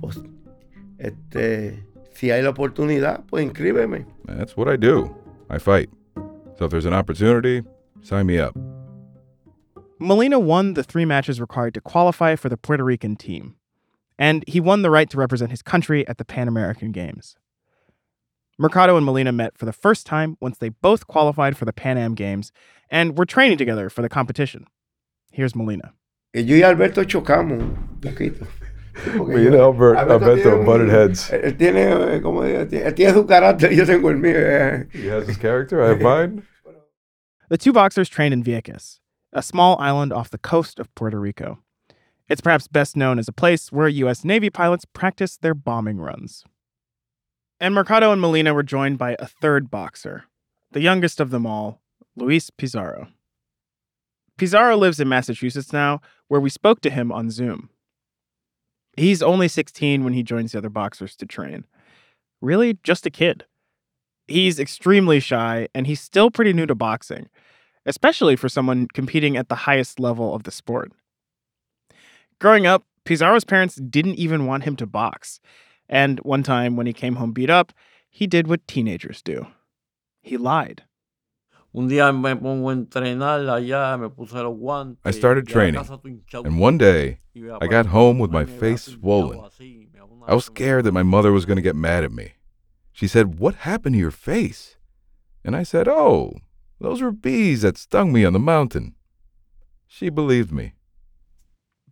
Pues, 0.00 0.20
este, 0.98 1.84
si 2.12 2.30
hay 2.30 2.42
la 2.42 2.50
oportunidad, 2.50 3.24
pues 3.26 3.44
inscríbeme. 3.44 4.06
That's 4.26 4.56
what 4.56 4.68
I 4.68 4.76
do. 4.76 5.14
I 5.50 5.58
fight. 5.58 5.90
So 6.58 6.66
if 6.66 6.70
there's 6.70 6.86
an 6.86 6.94
opportunity, 6.94 7.62
sign 8.02 8.26
me 8.26 8.38
up. 8.38 8.56
Molina 9.98 10.38
won 10.38 10.74
the 10.74 10.84
three 10.84 11.04
matches 11.04 11.40
required 11.40 11.74
to 11.74 11.80
qualify 11.80 12.36
for 12.36 12.48
the 12.48 12.56
Puerto 12.56 12.84
Rican 12.84 13.16
team, 13.16 13.56
and 14.18 14.44
he 14.46 14.60
won 14.60 14.82
the 14.82 14.90
right 14.90 15.08
to 15.10 15.16
represent 15.16 15.50
his 15.50 15.62
country 15.62 16.06
at 16.08 16.18
the 16.18 16.24
Pan 16.24 16.48
American 16.48 16.92
Games. 16.92 17.36
Mercado 18.58 18.96
and 18.96 19.04
Molina 19.04 19.32
met 19.32 19.58
for 19.58 19.64
the 19.64 19.72
first 19.72 20.06
time 20.06 20.36
once 20.40 20.58
they 20.58 20.68
both 20.68 21.06
qualified 21.06 21.56
for 21.56 21.64
the 21.64 21.72
Pan 21.72 21.98
Am 21.98 22.14
Games 22.14 22.52
and 22.88 23.18
were 23.18 23.26
training 23.26 23.58
together 23.58 23.90
for 23.90 24.02
the 24.02 24.08
competition. 24.08 24.66
Here's 25.32 25.56
Molina. 25.56 25.92
Y 26.34 26.40
yo 26.42 26.56
y 26.56 26.62
Alberto 26.62 27.02
chocamos 27.04 27.60
un 27.60 27.98
poquito. 28.00 28.46
Porque 29.16 29.34
Me 29.34 29.46
and 29.48 29.56
Albert- 29.56 29.96
Alberto 29.96 30.36
tiene 30.36 30.58
un- 30.60 30.64
butted 30.64 30.88
heads. 30.88 31.30
Él 31.32 31.58
tiene, 31.58 31.80
eh, 32.14 32.20
como 32.22 32.42
digo, 32.42 32.60
él 32.60 32.94
tiene 32.94 33.12
su 33.12 33.24
carácter 33.26 33.72
yo 33.74 33.84
tengo 33.84 34.08
el 34.10 34.16
mío. 34.18 34.36
eh. 34.36 34.84
He 34.92 35.08
has 35.08 35.26
his 35.26 35.36
character, 35.36 35.82
I 35.82 35.88
have 35.88 36.00
mine. 36.00 36.44
The 37.48 37.58
two 37.58 37.72
boxers 37.72 38.08
trained 38.08 38.32
in 38.32 38.44
Vieques, 38.44 39.00
a 39.32 39.42
small 39.42 39.76
island 39.80 40.12
off 40.12 40.30
the 40.30 40.38
coast 40.38 40.78
of 40.78 40.94
Puerto 40.94 41.18
Rico. 41.18 41.58
It's 42.28 42.40
perhaps 42.40 42.68
best 42.68 42.96
known 42.96 43.18
as 43.18 43.28
a 43.28 43.32
place 43.32 43.70
where 43.70 43.88
U.S. 43.88 44.24
Navy 44.24 44.48
pilots 44.48 44.86
practice 44.86 45.36
their 45.36 45.54
bombing 45.54 45.98
runs. 45.98 46.44
And 47.60 47.74
Mercado 47.74 48.12
and 48.12 48.20
Molina 48.20 48.54
were 48.54 48.62
joined 48.62 48.98
by 48.98 49.16
a 49.18 49.26
third 49.26 49.70
boxer, 49.70 50.24
the 50.72 50.80
youngest 50.80 51.20
of 51.20 51.30
them 51.30 51.46
all, 51.46 51.80
Luis 52.16 52.50
Pizarro. 52.50 53.08
Pizarro 54.36 54.76
lives 54.76 54.98
in 54.98 55.08
Massachusetts 55.08 55.72
now, 55.72 56.00
where 56.28 56.40
we 56.40 56.50
spoke 56.50 56.80
to 56.80 56.90
him 56.90 57.12
on 57.12 57.30
Zoom. 57.30 57.70
He's 58.96 59.22
only 59.22 59.48
16 59.48 60.02
when 60.02 60.12
he 60.12 60.22
joins 60.22 60.52
the 60.52 60.58
other 60.58 60.70
boxers 60.70 61.16
to 61.16 61.26
train. 61.26 61.64
Really, 62.40 62.78
just 62.82 63.06
a 63.06 63.10
kid. 63.10 63.44
He's 64.26 64.58
extremely 64.58 65.20
shy, 65.20 65.68
and 65.74 65.86
he's 65.86 66.00
still 66.00 66.30
pretty 66.30 66.52
new 66.52 66.66
to 66.66 66.74
boxing, 66.74 67.28
especially 67.86 68.36
for 68.36 68.48
someone 68.48 68.88
competing 68.94 69.36
at 69.36 69.48
the 69.48 69.54
highest 69.54 70.00
level 70.00 70.34
of 70.34 70.44
the 70.44 70.50
sport. 70.50 70.92
Growing 72.40 72.66
up, 72.66 72.84
Pizarro's 73.04 73.44
parents 73.44 73.76
didn't 73.76 74.16
even 74.16 74.46
want 74.46 74.64
him 74.64 74.76
to 74.76 74.86
box. 74.86 75.40
And 75.88 76.18
one 76.20 76.42
time 76.42 76.76
when 76.76 76.86
he 76.86 76.92
came 76.92 77.16
home 77.16 77.32
beat 77.32 77.50
up, 77.50 77.72
he 78.08 78.26
did 78.26 78.46
what 78.46 78.66
teenagers 78.66 79.22
do 79.22 79.46
he 80.24 80.36
lied. 80.36 80.82
Un 81.76 81.88
día 81.88 82.12
me 82.12 82.34
pongo 82.36 82.70
a 82.70 82.74
entrenar 82.74 83.40
allá, 83.48 83.98
me 84.00 84.08
puse 84.08 84.32
los 84.34 84.56
guantes. 84.56 84.98
I 85.04 85.10
started 85.10 85.46
training, 85.46 85.80
casa 85.80 85.96
todo 85.96 86.08
hinchado. 86.08 86.46
and 86.46 86.58
one 86.58 86.78
day 86.78 87.18
I 87.60 87.66
got 87.66 87.86
home 87.86 88.18
with 88.18 88.30
my 88.30 88.44
mamá 88.44 88.48
y 88.48 88.52
me 88.52 88.58
face 88.60 88.82
swollen. 88.84 89.40
así, 89.40 89.92
me 89.92 90.00
hago 90.00 90.12
una 90.12 90.26
I 90.26 90.34
was 90.34 90.44
scared 90.44 90.84
that 90.84 90.92
my 90.92 91.02
mother 91.02 91.32
was 91.32 91.44
going 91.44 91.56
to 91.56 91.62
get 91.62 91.76
mad 91.76 92.04
at 92.04 92.12
me. 92.12 92.34
She 92.92 93.08
said, 93.08 93.40
What 93.40 93.56
happened 93.66 93.94
to 93.94 93.98
your 93.98 94.12
face? 94.12 94.76
And 95.44 95.56
I 95.56 95.64
said, 95.64 95.88
Oh, 95.88 96.34
those 96.80 97.02
were 97.02 97.12
bees 97.12 97.62
that 97.62 97.76
stung 97.76 98.12
me 98.12 98.24
on 98.24 98.32
the 98.32 98.38
mountain. 98.38 98.94
She 99.88 100.10
believed 100.10 100.52
me. 100.52 100.73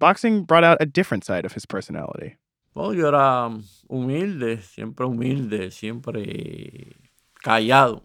Boxing 0.03 0.43
brought 0.43 0.65
out 0.65 0.79
a 0.81 0.85
different 0.87 1.25
side 1.25 1.45
of 1.45 1.53
his 1.53 1.65
personality. 1.65 2.35
No, 2.75 2.91
yo 2.91 3.07
era 3.07 3.47
um, 3.47 3.63
humilde, 3.89 4.61
siempre 4.61 5.07
humilde, 5.07 5.71
siempre 5.73 6.97
callado. 7.45 8.03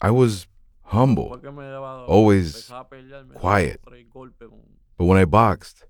I 0.00 0.10
was 0.12 0.46
humble, 0.84 1.30
Después 1.30 1.42
que 1.42 1.50
me 1.50 1.64
daba- 1.64 2.06
always 2.06 2.54
empezaba 2.54 2.80
a 2.82 2.88
pelear, 2.88 3.24
me 3.26 3.34
daba 3.34 3.40
quiet. 3.40 3.80
tres 3.88 4.06
golpes 4.08 4.48
con- 4.48 4.60
But 4.96 5.06
when 5.06 5.18
I 5.18 5.24
boxed, 5.24 5.84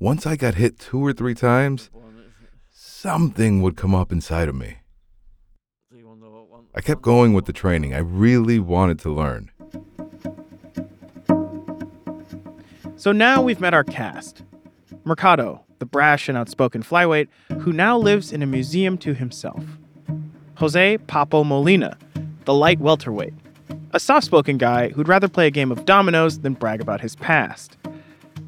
once 0.00 0.26
I 0.26 0.34
got 0.34 0.54
hit 0.54 0.80
two 0.80 0.98
or 1.06 1.12
three 1.12 1.34
times, 1.34 1.88
something 2.72 3.62
would 3.62 3.76
come 3.76 3.94
up 3.94 4.10
inside 4.10 4.48
of 4.48 4.56
me. 4.56 4.78
sí, 5.92 6.02
cuando- 6.02 6.46
cuando- 6.50 6.70
I 6.74 6.80
kept 6.80 7.02
going 7.02 7.34
with 7.34 7.44
the 7.44 7.52
training. 7.52 7.94
I 7.94 7.98
really 8.00 8.58
wanted 8.58 8.98
to 9.04 9.10
learn. 9.14 9.52
So 12.96 13.12
now 13.12 13.40
we've 13.42 13.60
met 13.60 13.72
our 13.74 13.84
cast 13.84 14.42
Mercado, 15.06 15.62
the 15.78 15.86
brash 15.86 16.28
and 16.28 16.36
outspoken 16.36 16.82
flyweight, 16.82 17.28
who 17.60 17.72
now 17.72 17.96
lives 17.96 18.32
in 18.32 18.42
a 18.42 18.46
museum 18.46 18.98
to 18.98 19.14
himself. 19.14 19.64
Jose 20.56 20.98
Papo 21.06 21.46
Molina, 21.46 21.96
the 22.44 22.52
light 22.52 22.80
welterweight, 22.80 23.32
a 23.92 24.00
soft 24.00 24.26
spoken 24.26 24.58
guy 24.58 24.88
who'd 24.88 25.06
rather 25.06 25.28
play 25.28 25.46
a 25.46 25.50
game 25.52 25.70
of 25.70 25.84
dominoes 25.84 26.40
than 26.40 26.54
brag 26.54 26.80
about 26.80 27.00
his 27.00 27.14
past. 27.14 27.76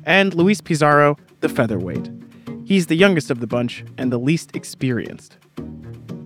And 0.02 0.34
Luis 0.34 0.60
Pizarro, 0.60 1.16
the 1.40 1.48
featherweight. 1.48 2.10
He's 2.64 2.88
the 2.88 2.96
youngest 2.96 3.30
of 3.30 3.38
the 3.38 3.46
bunch 3.46 3.84
and 3.96 4.10
the 4.10 4.18
least 4.18 4.56
experienced. 4.56 5.38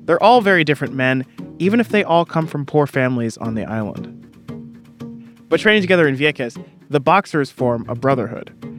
They're 0.07 0.23
all 0.23 0.41
very 0.41 0.65
different 0.65 0.95
men, 0.95 1.27
even 1.59 1.79
if 1.79 1.91
they 1.91 2.05
all 2.05 2.25
come 2.25 2.47
from 2.47 2.65
poor 2.65 2.87
families 2.87 3.37
on 3.37 3.55
the 3.55 3.67
island. 3.67 4.19
But 5.51 5.61
training 5.61 5.83
together 5.83 6.09
in 6.09 6.17
Vieques, 6.17 6.57
the 6.89 7.01
boxers 7.01 7.51
form 7.51 7.85
a 7.87 7.95
brotherhood. 7.95 8.72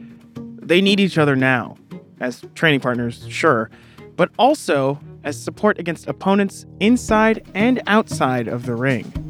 They 0.64 0.80
need 0.80 0.98
each 0.98 1.18
other 1.18 1.36
now, 1.36 1.76
as 2.20 2.42
training 2.54 2.80
partners, 2.80 3.26
sure, 3.28 3.70
but 4.16 4.30
also 4.38 4.98
as 5.22 5.40
support 5.40 5.78
against 5.78 6.06
opponents 6.06 6.64
inside 6.80 7.46
and 7.54 7.82
outside 7.86 8.48
of 8.48 8.64
the 8.66 8.74
ring. 8.74 9.23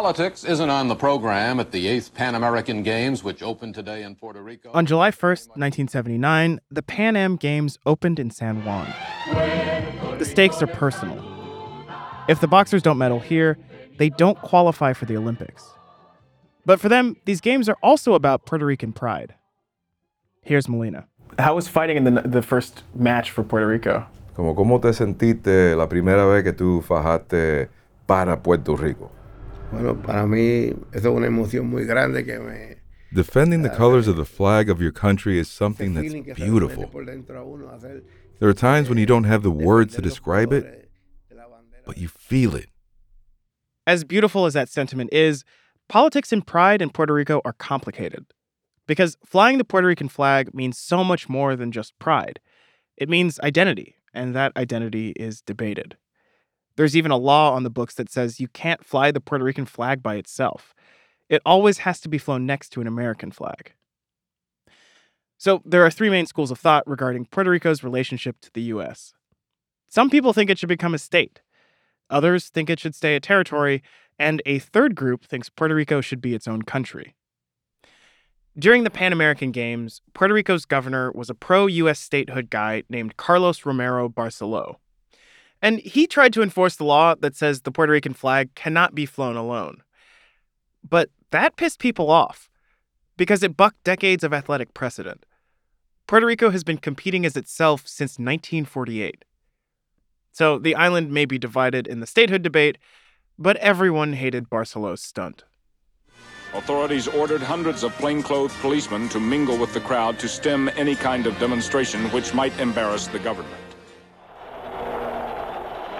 Politics 0.00 0.44
isn't 0.44 0.70
on 0.70 0.88
the 0.88 0.94
program 0.94 1.60
at 1.60 1.72
the 1.72 1.84
8th 1.84 2.14
Pan 2.14 2.34
American 2.34 2.82
Games, 2.82 3.22
which 3.22 3.42
opened 3.42 3.74
today 3.74 4.02
in 4.02 4.14
Puerto 4.14 4.42
Rico. 4.42 4.70
On 4.72 4.86
July 4.86 5.10
1st, 5.10 5.48
1979, 5.58 6.58
the 6.70 6.82
Pan 6.82 7.16
Am 7.16 7.36
Games 7.36 7.78
opened 7.84 8.18
in 8.18 8.30
San 8.30 8.64
Juan. 8.64 8.90
The 10.18 10.24
stakes 10.24 10.62
are 10.62 10.66
personal. 10.66 11.22
If 12.28 12.40
the 12.40 12.48
boxers 12.48 12.80
don't 12.80 12.96
medal 12.96 13.20
here, 13.20 13.58
they 13.98 14.08
don't 14.08 14.40
qualify 14.40 14.94
for 14.94 15.04
the 15.04 15.18
Olympics. 15.18 15.68
But 16.64 16.80
for 16.80 16.88
them, 16.88 17.16
these 17.26 17.42
games 17.42 17.68
are 17.68 17.76
also 17.82 18.14
about 18.14 18.46
Puerto 18.46 18.64
Rican 18.64 18.94
pride. 18.94 19.34
Here's 20.40 20.66
Molina. 20.66 21.08
How 21.38 21.56
was 21.56 21.68
fighting 21.68 21.98
in 21.98 22.04
the, 22.04 22.22
the 22.22 22.40
first 22.40 22.84
match 22.94 23.30
for 23.30 23.42
Puerto 23.42 23.66
Rico? 23.66 24.06
Como 24.34 24.54
cómo 24.54 24.80
te 24.80 24.94
sentiste 24.94 25.76
la 25.76 25.88
primera 25.88 26.24
vez 26.24 26.42
que 26.42 26.54
tú 26.54 26.80
fajaste 26.80 27.68
para 28.06 28.42
Puerto 28.42 28.76
Rico? 28.76 29.10
Bueno, 29.72 29.94
para 30.02 30.26
mí 30.26 30.74
eso 30.92 31.08
es 31.10 31.16
una 31.16 31.26
emoción 31.26 31.66
muy 31.68 31.84
grande 31.84 32.24
que 32.24 32.38
me... 32.38 32.76
Defending 33.12 33.62
the 33.62 33.70
colors 33.70 34.06
of 34.06 34.16
the 34.16 34.24
flag 34.24 34.68
of 34.70 34.80
your 34.80 34.92
country 34.92 35.38
is 35.38 35.48
something 35.48 35.94
that's 35.94 36.06
feeling 36.06 36.24
que 36.24 36.34
se 36.34 36.40
le 36.40 36.46
mete 36.46 36.50
beautiful. 36.50 36.86
por 36.88 37.04
dentro 37.04 37.38
a 37.40 37.44
uno, 37.44 37.66
hacer- 37.68 38.02
There 38.38 38.48
are 38.48 38.54
times 38.54 38.88
when 38.88 38.98
you 38.98 39.06
don't 39.06 39.24
have 39.24 39.42
the 39.42 39.50
words 39.50 39.94
to 39.96 40.00
describe 40.02 40.52
it, 40.52 40.64
colores 40.64 40.86
de 41.28 41.34
la 41.36 41.42
bandera. 41.44 41.84
but 41.84 41.98
you 41.98 42.08
feel 42.08 42.54
it. 42.54 42.68
As 43.86 44.04
beautiful 44.04 44.46
as 44.46 44.54
that 44.54 44.68
sentiment 44.68 45.12
is, 45.12 45.44
politics 45.88 46.32
and 46.32 46.46
pride 46.46 46.80
in 46.80 46.90
Puerto 46.90 47.12
Rico 47.12 47.40
are 47.44 47.52
complicated. 47.52 48.26
Because 48.86 49.16
flying 49.24 49.58
the 49.58 49.64
Puerto 49.64 49.86
Rican 49.88 50.08
flag 50.08 50.54
means 50.54 50.78
so 50.78 51.02
much 51.04 51.28
more 51.28 51.54
than 51.56 51.70
just 51.72 51.98
pride. 51.98 52.38
It 52.96 53.08
means 53.08 53.40
identity, 53.40 53.96
and 54.14 54.34
that 54.36 54.52
identity 54.56 55.12
is 55.16 55.42
debated. 55.42 55.96
There's 56.80 56.96
even 56.96 57.10
a 57.10 57.18
law 57.18 57.52
on 57.52 57.62
the 57.62 57.68
books 57.68 57.96
that 57.96 58.10
says 58.10 58.40
you 58.40 58.48
can't 58.48 58.82
fly 58.82 59.10
the 59.10 59.20
Puerto 59.20 59.44
Rican 59.44 59.66
flag 59.66 60.02
by 60.02 60.14
itself. 60.14 60.74
it 61.28 61.42
always 61.44 61.76
has 61.80 62.00
to 62.00 62.08
be 62.08 62.16
flown 62.16 62.46
next 62.46 62.70
to 62.70 62.80
an 62.80 62.86
American 62.86 63.30
flag. 63.30 63.74
So 65.36 65.60
there 65.66 65.84
are 65.84 65.90
three 65.90 66.08
main 66.08 66.24
schools 66.24 66.50
of 66.50 66.58
thought 66.58 66.82
regarding 66.86 67.26
Puerto 67.26 67.50
Rico's 67.50 67.84
relationship 67.84 68.40
to 68.40 68.50
the 68.54 68.62
US. 68.72 69.12
Some 69.90 70.08
people 70.08 70.32
think 70.32 70.48
it 70.48 70.58
should 70.58 70.70
become 70.70 70.94
a 70.94 70.98
state, 70.98 71.42
others 72.08 72.48
think 72.48 72.70
it 72.70 72.80
should 72.80 72.94
stay 72.94 73.14
a 73.14 73.20
territory, 73.20 73.82
and 74.18 74.40
a 74.46 74.58
third 74.58 74.94
group 74.94 75.26
thinks 75.26 75.50
Puerto 75.50 75.74
Rico 75.74 76.00
should 76.00 76.22
be 76.22 76.34
its 76.34 76.48
own 76.48 76.62
country. 76.62 77.14
During 78.58 78.84
the 78.84 78.90
Pan 78.90 79.12
American 79.12 79.52
Games, 79.52 80.00
Puerto 80.14 80.32
Rico's 80.32 80.64
governor 80.64 81.12
was 81.12 81.28
a 81.28 81.34
pro 81.34 81.66
US 81.66 82.00
statehood 82.00 82.48
guy 82.48 82.84
named 82.88 83.18
Carlos 83.18 83.66
Romero 83.66 84.08
Barceló. 84.08 84.76
And 85.62 85.80
he 85.80 86.06
tried 86.06 86.32
to 86.32 86.42
enforce 86.42 86.76
the 86.76 86.84
law 86.84 87.14
that 87.16 87.36
says 87.36 87.62
the 87.62 87.70
Puerto 87.70 87.92
Rican 87.92 88.14
flag 88.14 88.54
cannot 88.54 88.94
be 88.94 89.06
flown 89.06 89.36
alone. 89.36 89.82
But 90.88 91.10
that 91.30 91.56
pissed 91.56 91.78
people 91.78 92.10
off 92.10 92.48
because 93.16 93.42
it 93.42 93.56
bucked 93.56 93.84
decades 93.84 94.24
of 94.24 94.32
athletic 94.32 94.72
precedent. 94.72 95.26
Puerto 96.06 96.26
Rico 96.26 96.50
has 96.50 96.64
been 96.64 96.78
competing 96.78 97.26
as 97.26 97.36
itself 97.36 97.86
since 97.86 98.12
1948. 98.12 99.24
So 100.32 100.58
the 100.58 100.74
island 100.74 101.12
may 101.12 101.24
be 101.24 101.38
divided 101.38 101.86
in 101.86 102.00
the 102.00 102.06
statehood 102.06 102.42
debate, 102.42 102.78
but 103.38 103.56
everyone 103.58 104.14
hated 104.14 104.48
Barceló's 104.48 105.02
stunt. 105.02 105.44
Authorities 106.54 107.06
ordered 107.06 107.42
hundreds 107.42 107.84
of 107.84 107.92
plainclothes 107.94 108.56
policemen 108.60 109.08
to 109.10 109.20
mingle 109.20 109.56
with 109.56 109.72
the 109.72 109.80
crowd 109.80 110.18
to 110.18 110.28
stem 110.28 110.68
any 110.76 110.96
kind 110.96 111.26
of 111.26 111.38
demonstration 111.38 112.00
which 112.10 112.34
might 112.34 112.58
embarrass 112.58 113.06
the 113.06 113.20
government. 113.20 113.69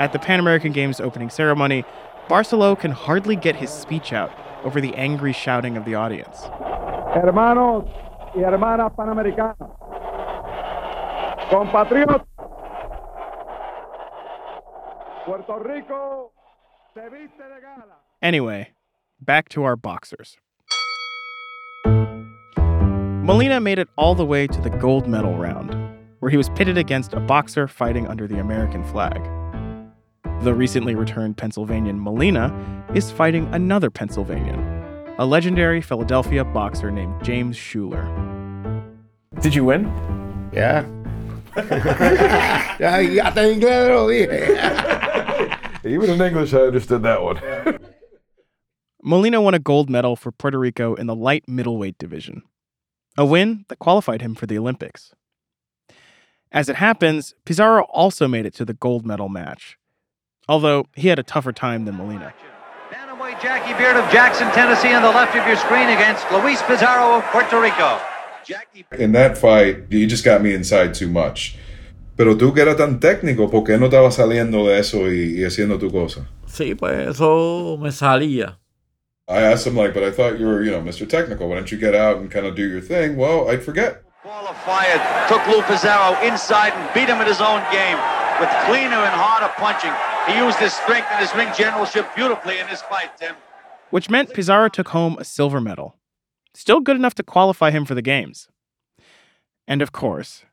At 0.01 0.15
the 0.15 0.19
Pan 0.19 0.41
American 0.41 0.73
Games 0.73 0.99
opening 0.99 1.29
ceremony, 1.29 1.85
Barceló 2.27 2.79
can 2.79 2.91
hardly 2.91 3.37
get 3.37 3.55
his 3.55 3.69
speech 3.69 4.15
out 4.15 4.33
over 4.65 4.81
the 4.81 4.95
angry 4.95 5.35
shouting 5.35 5.77
of 5.77 5.85
the 5.85 5.95
audience. 5.95 6.41
Hermanos 7.15 7.85
y 8.35 8.41
hermanas 8.41 8.93
panamericanas, 8.97 9.59
compatriotas, 11.51 12.25
Puerto 15.27 15.59
Rico 15.59 16.33
se 16.95 17.03
viste 17.11 17.37
de 17.37 17.61
gala. 17.61 17.97
Anyway, 18.23 18.71
back 19.21 19.51
to 19.51 19.65
our 19.65 19.77
boxers. 19.77 20.39
Molina 21.85 23.61
made 23.61 23.79
it 23.79 23.89
all 23.99 24.15
the 24.15 24.25
way 24.25 24.47
to 24.47 24.63
the 24.63 24.71
gold 24.71 25.07
medal 25.07 25.37
round, 25.37 25.77
where 26.21 26.31
he 26.31 26.39
was 26.39 26.49
pitted 26.49 26.79
against 26.79 27.13
a 27.13 27.21
boxer 27.21 27.69
fighting 27.69 28.07
under 28.07 28.27
the 28.27 28.39
American 28.41 28.83
flag. 28.83 29.21
The 30.43 30.55
recently 30.55 30.95
returned 30.95 31.37
Pennsylvanian 31.37 32.01
Molina 32.01 32.51
is 32.95 33.11
fighting 33.11 33.47
another 33.53 33.91
Pennsylvanian, 33.91 34.59
a 35.19 35.27
legendary 35.27 35.83
Philadelphia 35.83 36.47
boxer 36.47 36.91
named 36.91 37.23
James 37.23 37.59
Shuler. 37.59 38.07
Did 39.43 39.55
you 39.55 39.65
win? 39.67 39.85
Yeah. 40.51 40.87
ya, 42.81 42.97
ya 43.01 43.25
hasta 43.25 43.41
en 43.43 43.61
inglés 43.61 43.89
lo 43.89 44.07
dije. 44.09 45.85
Even 45.85 46.09
in 46.09 46.23
English, 46.23 46.55
I 46.55 46.61
understood 46.63 47.03
that 47.03 47.23
one. 47.23 47.39
Molina 49.03 49.43
won 49.43 49.53
a 49.53 49.59
gold 49.59 49.91
medal 49.91 50.17
for 50.17 50.33
Puerto 50.33 50.59
Rico 50.59 50.95
in 50.95 51.07
the 51.07 51.15
light 51.15 51.47
middleweight 51.49 51.99
division, 51.99 52.45
a 53.19 53.27
win 53.27 53.67
that 53.69 53.79
qualified 53.79 54.23
him 54.23 54.35
for 54.35 54.47
the 54.47 54.57
Olympics. 54.57 55.13
As 56.51 56.71
it 56.71 56.77
happens, 56.77 57.35
Pizarro 57.45 57.83
also 57.91 58.27
made 58.27 58.47
it 58.47 58.55
to 58.55 58.65
the 58.65 58.73
gold 58.75 59.05
medal 59.05 59.29
match, 59.29 59.77
although 60.51 60.85
he 60.97 61.07
had 61.09 61.19
a 61.19 61.23
tougher 61.23 61.53
time 61.53 61.85
than 61.85 61.97
Molina. 61.97 62.35
Bantamweight 62.91 63.41
Jackie 63.41 63.73
Beard 63.79 63.97
of 63.97 64.11
Jackson, 64.11 64.51
Tennessee, 64.51 64.93
on 64.93 65.01
the 65.03 65.09
left 65.09 65.37
of 65.37 65.47
your 65.47 65.57
screen 65.57 65.89
against 65.89 66.27
Luis 66.33 66.61
Pizarro 66.63 67.19
of 67.19 67.25
Puerto 67.31 67.61
Rico. 67.61 68.01
Jackie 68.45 68.85
In 68.99 69.13
that 69.13 69.39
fight, 69.39 69.85
you 69.91 70.09
just 70.09 70.25
got 70.25 70.43
me 70.43 70.53
inside 70.53 70.93
too 70.93 71.09
much. 71.09 71.57
Pero 72.17 72.35
tú 72.37 72.53
que 72.53 72.63
eras 72.63 72.77
tan 72.77 72.99
técnico, 72.99 73.49
¿por 73.49 73.63
qué 73.65 73.79
no 73.79 73.87
estabas 73.87 74.17
saliendo 74.17 74.67
de 74.67 74.81
eso 74.81 75.09
y, 75.09 75.41
y 75.41 75.45
haciendo 75.45 75.79
tu 75.79 75.89
cosa? 75.91 76.27
Sí, 76.47 76.75
pues 76.75 77.09
eso 77.09 77.79
me 77.81 77.93
salía. 77.93 78.57
I 79.29 79.43
asked 79.43 79.65
him 79.69 79.77
like, 79.77 79.95
but 79.95 80.03
I 80.03 80.11
thought 80.11 80.41
you 80.41 80.47
were, 80.47 80.65
you 80.65 80.73
know, 80.73 80.81
Mr. 80.83 81.09
Technical. 81.09 81.49
Why 81.49 81.55
don't 81.55 81.71
you 81.71 81.79
get 81.79 81.95
out 81.95 82.17
and 82.17 82.29
kind 82.29 82.45
of 82.45 82.57
do 82.57 82.69
your 82.69 82.81
thing? 82.81 83.17
Well, 83.17 83.49
I'd 83.49 83.63
forget. 83.63 84.03
Ball 84.25 84.49
of 84.49 84.57
took 85.29 85.47
Lou 85.47 85.63
Pizarro 85.63 86.21
inside 86.27 86.73
and 86.75 86.93
beat 86.93 87.09
him 87.09 87.23
at 87.23 87.29
his 87.29 87.41
own 87.41 87.63
game 87.71 87.97
with 88.43 88.51
cleaner 88.67 88.99
and 88.99 89.15
harder 89.15 89.53
punching. 89.57 89.95
He 90.31 90.39
used 90.39 90.59
his 90.59 90.73
strength 90.73 91.09
and 91.11 91.21
his 91.21 91.35
ring 91.35 91.49
generalship 91.57 92.07
beautifully 92.15 92.59
in 92.59 92.67
this 92.69 92.83
fight, 92.83 93.11
Tim. 93.19 93.35
which 93.91 94.09
meant 94.11 94.33
Pizarro 94.33 94.69
took 94.69 94.89
home 94.89 95.17
a 95.19 95.25
silver 95.25 95.61
medal. 95.61 95.97
Still 96.55 96.81
good 96.81 96.97
enough 96.97 97.15
to 97.15 97.23
qualify 97.23 97.71
him 97.71 97.85
for 97.85 97.95
the 97.95 98.03
games. 98.03 98.49
And 99.67 99.83
of 99.83 99.91
course, 99.93 100.45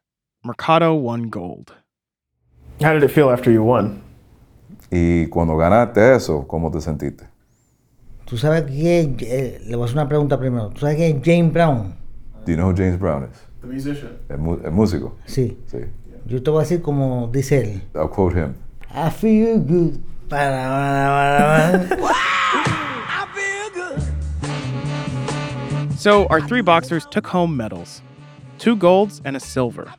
Mercado 0.43 0.93
won 0.95 1.29
gold. 1.29 1.73
How 2.81 2.93
did 2.93 3.03
it 3.03 3.09
feel 3.11 3.29
after 3.29 3.51
you 3.51 3.63
won? 3.63 4.01
Y 4.91 5.27
cuando 5.29 5.55
ganaste 5.57 6.15
eso, 6.15 6.45
¿cómo 6.47 6.71
te 6.71 6.79
sentiste? 6.81 7.27
¿Tú 8.25 8.37
sabes 8.37 8.63
quién 8.63 9.17
eh, 9.21 9.59
le 9.65 9.75
voy 9.75 9.83
a 9.83 9.85
hacer 9.85 9.97
una 9.97 10.07
pregunta 10.07 10.37
primero. 10.37 10.69
¿Tú 10.69 10.81
sabes 10.81 10.97
quién 10.97 11.17
es 11.17 11.23
James 11.23 11.53
Brown? 11.53 11.95
Do 12.45 12.51
you 12.51 12.57
know 12.57 12.67
who 12.69 12.75
James 12.75 12.99
Brown 12.99 13.23
is? 13.23 13.37
The 13.61 13.67
musician. 13.67 14.17
El, 14.29 14.37
mu- 14.37 14.59
el 14.63 14.71
músico. 14.71 15.15
Sí. 15.25 15.57
Sí. 15.67 15.79
Yo 16.25 16.41
te 16.43 16.49
voy 16.51 16.59
a 16.59 16.63
decir 16.63 16.81
como 16.81 17.27
dice 17.31 17.61
él. 17.61 17.81
I'll 17.95 18.09
quote 18.09 18.35
him. 18.37 18.55
I 18.91 19.09
feel 19.09 19.59
good. 19.59 20.03
So 25.99 26.27
our 26.27 26.41
three 26.41 26.61
boxers 26.61 27.05
took 27.09 27.27
home 27.27 27.57
medals 27.57 28.01
two 28.57 28.75
golds 28.75 29.21
and 29.23 29.37
a 29.37 29.39
silver. 29.39 29.93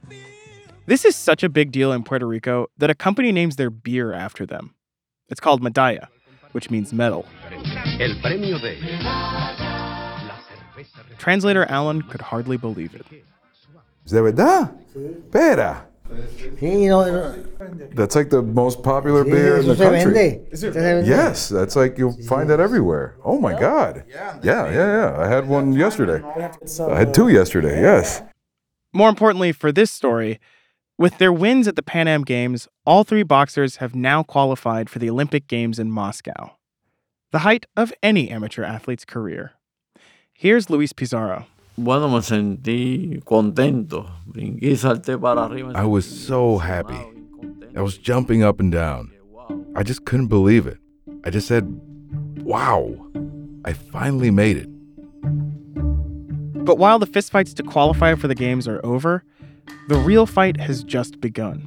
This 0.87 1.05
is 1.05 1.15
such 1.15 1.43
a 1.43 1.49
big 1.49 1.71
deal 1.71 1.93
in 1.93 2.03
Puerto 2.03 2.27
Rico 2.27 2.67
that 2.79 2.91
a 2.91 2.95
company 2.95 3.31
names 3.31 3.57
their 3.57 3.71
beer 3.71 4.13
after 4.13 4.47
them. 4.47 4.75
It's 5.29 5.41
called 5.41 5.63
Medalla, 5.63 6.09
which 6.53 6.71
means 6.71 6.93
medal. 6.93 7.27
El 8.01 8.15
premio 8.23 8.61
de 8.61 8.77
Translator 11.19 11.65
Alan 11.67 12.03
could 12.03 12.21
hardly 12.21 12.57
believe 12.57 12.95
it. 12.95 13.05
¿De 14.07 14.23
verdad? 14.23 14.73
Pera. 15.31 15.87
Sí, 16.61 16.89
no, 16.89 17.05
no. 17.05 17.45
That's 17.95 18.17
like 18.17 18.31
the 18.31 18.43
most 18.43 18.83
popular 18.83 19.25
Sí, 19.25 19.31
beer 19.31 19.55
in 19.57 19.61
eso 19.61 19.75
the 19.75 19.77
se 19.77 19.85
country. 19.85 20.13
vende. 20.15 20.53
Eso 20.53 20.73
se 20.73 20.79
vende. 20.81 21.07
Yes, 21.07 21.49
that's 21.49 21.77
like 21.77 21.99
you'll 21.99 22.17
find 22.27 22.49
that 22.51 22.61
everywhere. 22.61 23.17
Oh 23.25 23.39
my 23.39 23.53
God. 23.59 24.05
Yeah, 24.09 24.39
yeah, 24.43 24.71
yeah. 24.73 25.17
I 25.19 25.29
had 25.29 25.49
one 25.49 25.73
yesterday. 25.73 26.23
I 26.25 26.99
had 26.99 27.13
two 27.15 27.29
yesterday. 27.29 27.81
Yes. 27.81 28.23
More 28.93 29.09
importantly 29.09 29.53
for 29.53 29.71
this 29.71 29.91
story, 29.91 30.41
with 30.97 31.19
their 31.19 31.33
wins 31.33 31.69
at 31.69 31.77
the 31.77 31.83
Pan 31.83 32.09
Am 32.09 32.25
Games, 32.25 32.67
all 32.87 33.05
three 33.05 33.23
boxers 33.23 33.77
have 33.77 33.95
now 33.95 34.23
qualified 34.23 34.89
for 34.91 34.99
the 34.99 35.11
Olympic 35.11 35.47
Games 35.47 35.79
in 35.79 35.91
Moscow, 35.91 36.57
the 37.31 37.41
height 37.41 37.67
of 37.77 37.93
any 38.03 38.31
amateur 38.31 38.65
athlete's 38.65 39.05
career. 39.05 39.53
Here's 40.33 40.71
Luis 40.71 40.93
Pizarro. 40.93 41.47
Bueno, 41.79 42.09
me 42.09 42.21
sentí 42.23 43.21
contento. 43.25 44.05
Brinqué 44.27 44.77
salté 44.77 45.17
para 45.17 45.43
mm, 45.43 45.45
arriba. 45.45 45.73
I 45.77 45.85
was 45.85 46.05
so 46.05 46.59
happy. 46.59 46.99
I 47.77 47.83
was 47.83 47.97
jumping 47.97 48.43
up 48.43 48.59
and 48.59 48.73
down. 48.73 49.13
I 49.77 49.85
just 49.85 50.05
couldn't 50.05 50.27
believe 50.27 50.67
it. 50.67 50.79
I 51.25 51.31
just 51.31 51.47
said, 51.47 51.69
wow, 52.43 52.97
I 53.65 53.75
finally 53.75 54.33
made 54.33 54.57
it. 54.57 54.69
But 56.65 56.79
while 56.79 56.99
the 56.99 57.07
fistfights 57.07 57.55
to 57.55 57.63
qualify 57.63 58.17
for 58.17 58.27
the 58.27 58.35
games 58.35 58.67
are 58.67 58.81
over, 58.85 59.23
the 59.87 59.99
real 59.99 60.27
fight 60.27 60.59
has 60.59 60.83
just 60.83 61.21
begun. 61.21 61.63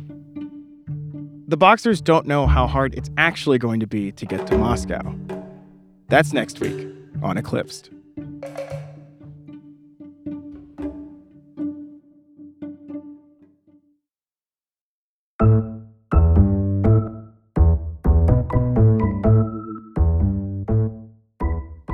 The 1.47 1.55
boxers 1.55 2.01
don't 2.01 2.27
know 2.27 2.47
how 2.47 2.67
hard 2.67 2.95
it's 2.95 3.09
actually 3.15 3.59
going 3.59 3.79
to 3.79 3.87
be 3.87 4.11
to 4.11 4.25
get 4.25 4.45
to 4.47 4.57
Moscow. 4.57 5.15
That's 6.09 6.33
next 6.33 6.59
week 6.59 6.85
on 7.23 7.37
Eclipsed. 7.37 7.90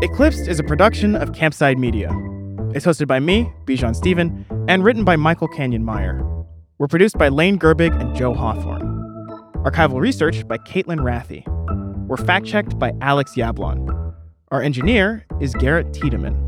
Eclipsed 0.04 0.48
is 0.48 0.60
a 0.60 0.64
production 0.64 1.16
of 1.16 1.32
Campside 1.32 1.78
Media. 1.78 2.12
It's 2.76 2.86
hosted 2.86 3.08
by 3.08 3.20
me, 3.20 3.52
Bijan 3.66 3.96
Stephen, 3.96 4.46
and 4.68 4.84
written 4.84 5.04
by 5.04 5.16
Michael 5.16 5.48
Canyon 5.48 5.84
Meyer. 5.84 6.22
We're 6.78 6.88
produced 6.88 7.18
by 7.18 7.30
Lane 7.30 7.58
Gerbig 7.58 8.00
and 8.00 8.16
Joe 8.16 8.36
Hawthorne. 8.36 8.84
Archival 9.66 10.00
research 10.00 10.48
by 10.48 10.60
Caitlin 10.60 11.00
Rathy. 11.00 11.44
We're 12.08 12.18
fact 12.18 12.46
checked 12.46 12.78
by 12.78 12.94
Alex 13.02 13.34
Yablon. 13.36 14.14
Our 14.52 14.62
engineer 14.62 15.26
is 15.42 15.56
Garrett 15.56 15.92
Tiedemann. 15.94 16.48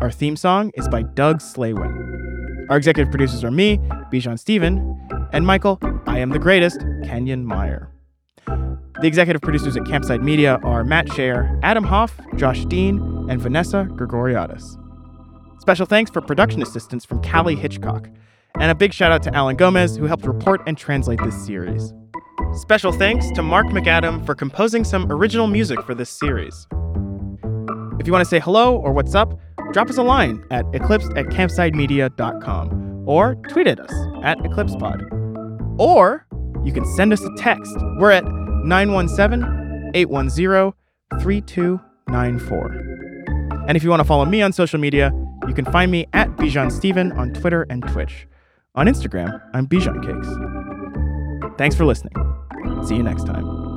Our 0.00 0.10
theme 0.10 0.34
song 0.34 0.72
is 0.74 0.88
by 0.88 1.02
Doug 1.02 1.38
Slaywin. 1.38 2.66
Our 2.70 2.76
executive 2.76 3.12
producers 3.12 3.44
are 3.44 3.52
me, 3.52 3.78
Bijan 4.12 4.36
Stephen, 4.36 4.98
and 5.32 5.46
Michael, 5.46 5.78
I 6.08 6.18
am 6.18 6.30
the 6.30 6.40
greatest, 6.40 6.80
Kenyon 7.04 7.44
Meyer. 7.44 7.88
The 9.00 9.06
executive 9.06 9.40
producers 9.42 9.76
at 9.76 9.84
Campside 9.84 10.22
Media 10.22 10.58
are 10.64 10.82
Matt 10.82 11.06
Shaer, 11.06 11.58
Adam 11.62 11.84
Hoff, 11.84 12.18
Josh 12.34 12.64
Dean, 12.64 12.98
and 13.30 13.40
Vanessa 13.40 13.86
Grigoriadis. 13.92 14.76
Special 15.60 15.86
thanks 15.86 16.10
for 16.10 16.20
production 16.20 16.62
assistance 16.62 17.04
from 17.04 17.22
Callie 17.22 17.54
Hitchcock. 17.54 18.08
And 18.58 18.72
a 18.72 18.74
big 18.74 18.92
shout 18.92 19.12
out 19.12 19.22
to 19.22 19.34
Alan 19.34 19.54
Gomez, 19.54 19.96
who 19.96 20.06
helped 20.06 20.26
report 20.26 20.62
and 20.66 20.76
translate 20.76 21.20
this 21.22 21.46
series. 21.46 21.92
Special 22.54 22.90
thanks 22.90 23.30
to 23.32 23.42
Mark 23.42 23.66
McAdam 23.66 24.26
for 24.26 24.34
composing 24.34 24.82
some 24.82 25.12
original 25.12 25.46
music 25.46 25.80
for 25.82 25.94
this 25.94 26.10
series. 26.10 26.66
If 28.00 28.06
you 28.06 28.12
want 28.12 28.24
to 28.24 28.28
say 28.28 28.40
hello 28.40 28.76
or 28.76 28.92
what's 28.92 29.14
up, 29.14 29.38
drop 29.72 29.90
us 29.90 29.98
a 29.98 30.02
line 30.02 30.44
at 30.50 30.64
eclipsed 30.74 31.12
at 31.16 31.26
campsidemedia.com 31.26 33.04
or 33.06 33.36
tweet 33.48 33.68
at 33.68 33.78
us 33.78 33.92
at 34.24 34.38
eclipsepod. 34.38 35.06
Or 35.78 36.26
you 36.64 36.72
can 36.72 36.84
send 36.96 37.12
us 37.12 37.22
a 37.22 37.30
text. 37.36 37.76
We're 37.98 38.10
at 38.10 38.24
917 38.68 39.90
810 39.94 40.72
3294. 41.20 43.64
And 43.66 43.76
if 43.76 43.82
you 43.82 43.90
want 43.90 44.00
to 44.00 44.04
follow 44.04 44.24
me 44.24 44.42
on 44.42 44.52
social 44.52 44.78
media, 44.78 45.10
you 45.46 45.54
can 45.54 45.64
find 45.64 45.90
me 45.90 46.06
at 46.12 46.28
Bijan 46.36 46.70
Stephen 46.70 47.12
on 47.12 47.32
Twitter 47.32 47.66
and 47.70 47.86
Twitch. 47.88 48.26
On 48.74 48.86
Instagram, 48.86 49.40
I'm 49.54 49.66
Bijan 49.66 50.04
Cakes. 50.04 50.28
Thanks 51.58 51.74
for 51.74 51.84
listening. 51.84 52.14
See 52.86 52.96
you 52.96 53.02
next 53.02 53.24
time. 53.24 53.67